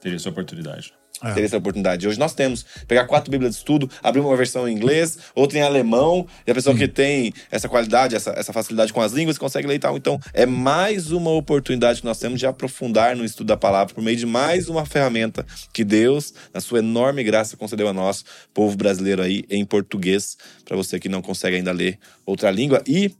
[0.00, 0.94] Teria essa oportunidade.
[1.22, 1.32] É.
[1.32, 2.06] teria essa oportunidade.
[2.08, 5.62] Hoje nós temos pegar quatro Bíblias de estudo, abrir uma versão em inglês, outra em
[5.62, 9.66] alemão, e a pessoa que tem essa qualidade, essa, essa facilidade com as línguas, consegue
[9.66, 9.96] ler e tal.
[9.96, 14.02] Então, é mais uma oportunidade que nós temos de aprofundar no estudo da palavra por
[14.02, 18.76] meio de mais uma ferramenta que Deus, na sua enorme graça, concedeu a nós, povo
[18.76, 22.82] brasileiro aí, em português, para você que não consegue ainda ler outra língua.
[22.86, 23.12] E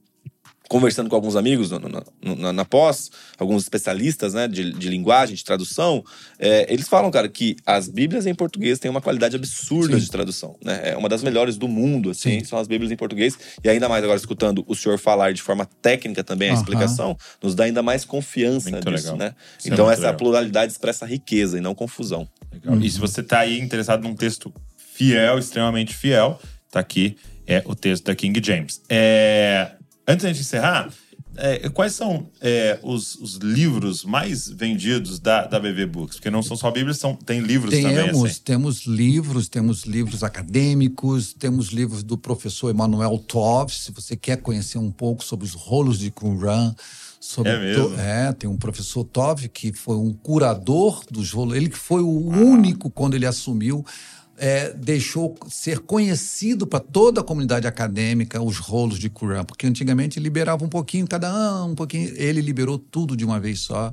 [0.71, 2.03] conversando com alguns amigos na, na-
[2.37, 6.05] na- na pós, alguns especialistas né, de, de linguagem, de tradução,
[6.39, 10.05] é, eles falam, cara, que as Bíblias em português têm uma qualidade absurda Sim.
[10.05, 10.57] de tradução.
[10.65, 10.91] Né?
[10.91, 12.45] É uma das melhores do mundo, assim, Sim.
[12.45, 13.37] são as Bíblias em português.
[13.65, 17.57] E ainda mais agora, escutando o senhor falar de forma técnica também a explicação, nos
[17.57, 19.19] dá ainda mais confiança Muito nisso, legal.
[19.19, 19.35] né?
[19.59, 20.19] Isso é então, muito essa legal.
[20.19, 22.29] pluralidade expressa riqueza e não confusão.
[22.53, 22.79] Legal.
[22.81, 24.55] E se você tá aí interessado num texto
[24.95, 26.41] fiel, extremamente fiel,
[26.71, 28.81] tá aqui é o texto da King James.
[28.89, 29.73] É,
[30.11, 30.91] antes de encerrar,
[31.37, 36.17] é, quais são é, os, os, livros mais vendidos da, da BB Books?
[36.17, 38.27] Porque não são só Bíblias, são, tem livros temos, também.
[38.27, 38.41] Assim.
[38.45, 44.79] Temos livros, temos livros acadêmicos, temos livros do professor Emanuel Tov, se você quer conhecer
[44.79, 46.75] um pouco sobre os rolos de Qumran.
[47.21, 48.01] Sobre é mesmo?
[48.01, 51.57] é, tem um professor Tov que foi um curador dos rolos.
[51.57, 52.39] Ele que foi o ah.
[52.39, 53.85] único, quando ele assumiu,
[54.43, 60.19] é, deixou ser conhecido para toda a comunidade acadêmica os rolos de Qur'an, porque antigamente
[60.19, 62.11] liberava um pouquinho cada ano, um pouquinho.
[62.17, 63.93] Ele liberou tudo de uma vez só.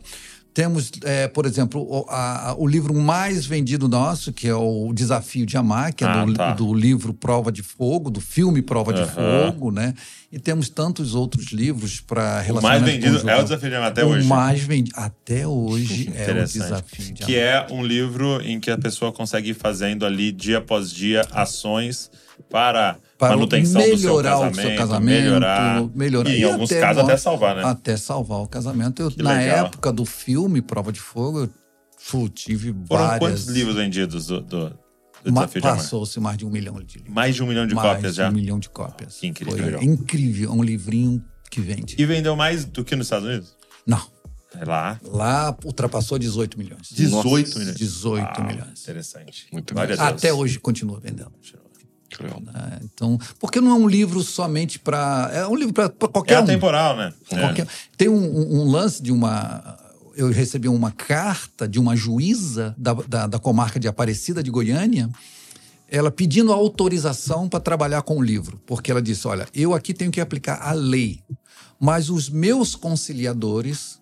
[0.57, 5.45] Temos, é, por exemplo, o, a, o, livro mais vendido nosso, que é o Desafio
[5.45, 6.53] de Amar, que é ah, do, tá.
[6.55, 9.03] do, livro Prova de Fogo, do filme Prova uhum.
[9.03, 9.93] de Fogo, né?
[10.31, 12.77] E temos tantos outros livros para relacionar.
[12.77, 14.25] O mais vendido é o Desafio de Amar até o hoje.
[14.25, 17.27] O mais vendido até hoje é o Desafio de Amar.
[17.27, 21.21] Que é um livro em que a pessoa consegue ir fazendo ali dia após dia
[21.33, 22.09] ações
[22.49, 26.29] para, para manutenção melhorar do seu casamento, o seu casamento, melhorar, melhorar.
[26.29, 27.63] E, em alguns até, casos até salvar, né?
[27.63, 29.01] Até salvar o casamento.
[29.01, 29.65] Eu, na legal.
[29.65, 31.49] época do filme Prova de Fogo,
[32.13, 33.19] eu tive Foram várias...
[33.19, 37.13] quantos livros vendidos do, do, do Passou-se mais de um milhão de livros.
[37.13, 38.29] Mais de um milhão de mais cópias de já?
[38.29, 39.17] um milhão de cópias.
[39.17, 39.77] Que incrível.
[39.77, 40.51] Foi incrível.
[40.51, 41.95] É um livrinho que vende.
[41.97, 43.55] E vendeu mais do que nos Estados Unidos?
[43.85, 44.01] Não.
[44.55, 44.99] É lá.
[45.03, 46.89] Lá ultrapassou 18 milhões.
[46.91, 47.59] 18 Nossa.
[47.59, 47.77] milhões?
[47.77, 48.81] 18 ah, milhões.
[48.81, 49.47] Interessante.
[49.51, 49.73] Muito.
[49.99, 51.31] Até hoje continua vendendo.
[52.15, 55.29] É, então, porque não é um livro somente para.
[55.33, 56.43] É um livro para qualquer é um.
[56.43, 57.13] atemporal, né?
[57.29, 57.67] Qualquer, é.
[57.97, 59.77] Tem um, um, lance de uma.
[60.15, 65.09] Eu recebi uma carta de uma juíza da, da, da comarca de Aparecida de Goiânia,
[65.89, 70.11] ela pedindo autorização para trabalhar com o livro, porque ela disse: Olha, eu aqui tenho
[70.11, 71.21] que aplicar a lei,
[71.79, 73.99] mas os meus conciliadores,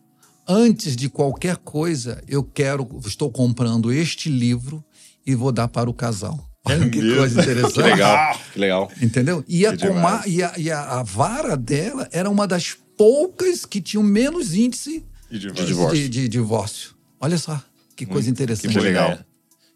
[0.47, 4.83] antes de qualquer coisa, eu quero, estou comprando este livro
[5.25, 6.54] e vou dar para o casal.
[6.65, 7.73] Olha que coisa interessante.
[7.73, 8.91] que legal, que legal.
[9.01, 9.43] Entendeu?
[9.47, 13.79] E, a, Coma, e, a, e a, a, vara dela era uma das poucas que
[13.79, 16.01] tinham menos índice de divórcio.
[16.01, 16.95] De, de, de divórcio.
[17.19, 17.61] Olha só,
[17.95, 18.73] que coisa interessante.
[18.73, 19.19] Que legal.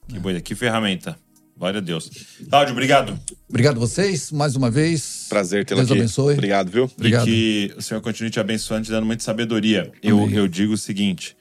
[0.08, 1.16] Que boa Que ferramenta.
[1.60, 2.10] Glória a Deus.
[2.50, 3.20] Cláudio, obrigado.
[3.50, 5.26] Obrigado a vocês, mais uma vez.
[5.28, 5.90] Prazer tê-lo aqui.
[5.90, 6.34] Deus abençoe.
[6.36, 6.86] Obrigado, viu?
[6.86, 7.28] Obrigado.
[7.28, 9.92] E que o Senhor continue te abençoando, te dando muita sabedoria.
[10.02, 11.36] Eu, eu digo o seguinte,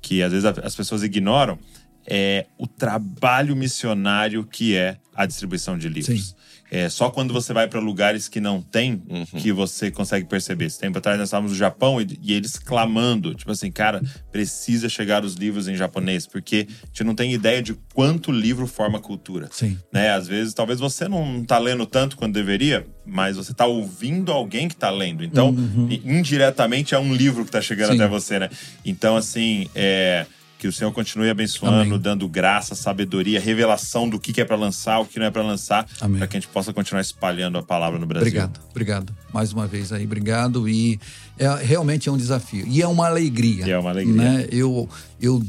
[0.00, 1.58] que às vezes as pessoas ignoram,
[2.06, 6.30] é, o trabalho missionário que é a distribuição de livros.
[6.30, 6.34] Sim.
[6.70, 9.24] É só quando você vai para lugares que não tem uhum.
[9.24, 10.64] que você consegue perceber.
[10.64, 14.02] Esse tempo atrás nós estávamos no Japão e, e, eles clamando, tipo assim, cara,
[14.32, 18.66] precisa chegar os livros em japonês, porque a gente não tem ideia de quanto livro
[18.66, 19.48] forma cultura.
[19.52, 19.78] Sim.
[19.92, 20.10] Né?
[20.10, 24.66] Às vezes, talvez você não está lendo tanto quanto deveria, mas você está ouvindo alguém
[24.66, 25.22] que está lendo.
[25.22, 25.88] Então, uhum.
[26.04, 28.00] indiretamente é um livro que está chegando Sim.
[28.00, 28.50] até você, né?
[28.84, 30.26] Então, assim, é
[30.64, 31.98] que o Senhor continue abençoando, Amém.
[31.98, 35.86] dando graça, sabedoria, revelação do que é para lançar, o que não é para lançar,
[35.98, 38.28] para que a gente possa continuar espalhando a palavra no Brasil.
[38.28, 39.14] Obrigado, obrigado.
[39.30, 40.66] Mais uma vez aí, obrigado.
[40.66, 40.98] E
[41.38, 42.66] é, realmente é um desafio.
[42.66, 43.66] E é uma alegria.
[43.66, 44.14] E é uma alegria.
[44.14, 44.46] Né?
[44.50, 44.88] Eu,
[45.20, 45.42] eu,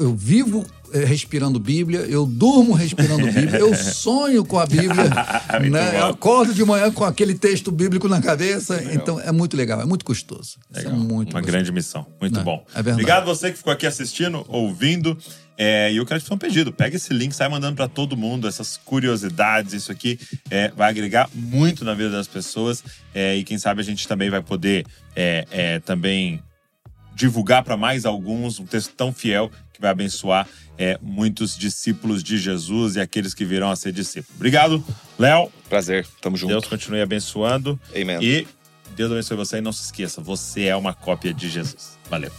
[0.00, 5.04] eu vivo respirando Bíblia, eu durmo respirando Bíblia, eu sonho com a Bíblia,
[5.70, 6.00] né?
[6.00, 8.76] eu acordo de manhã com aquele texto bíblico na cabeça.
[8.76, 8.94] Legal.
[8.94, 10.58] Então é muito legal, é muito custoso.
[10.72, 10.92] É legal.
[10.92, 12.06] É muito Uma grande missão.
[12.20, 12.64] Muito Não, bom.
[12.74, 12.80] É.
[12.80, 15.16] Obrigado você que ficou aqui assistindo, ouvindo.
[15.60, 16.72] É, e eu quero te fazer um pedido.
[16.72, 19.72] Pega esse link, sai mandando para todo mundo essas curiosidades.
[19.72, 20.18] Isso aqui
[20.48, 22.84] é, vai agregar muito na vida das pessoas.
[23.12, 24.86] É, e quem sabe a gente também vai poder
[25.84, 26.40] também
[27.18, 32.36] divulgar para mais alguns um texto tão fiel que vai abençoar é, muitos discípulos de
[32.36, 34.36] Jesus e aqueles que virão a ser discípulos.
[34.36, 34.84] Obrigado,
[35.18, 35.50] Léo.
[35.68, 36.50] Prazer, tamo junto.
[36.50, 37.80] Deus continue abençoando.
[37.94, 38.18] Amém.
[38.20, 38.46] E
[38.96, 41.96] Deus abençoe você e não se esqueça, você é uma cópia de Jesus.
[42.10, 42.32] Valeu.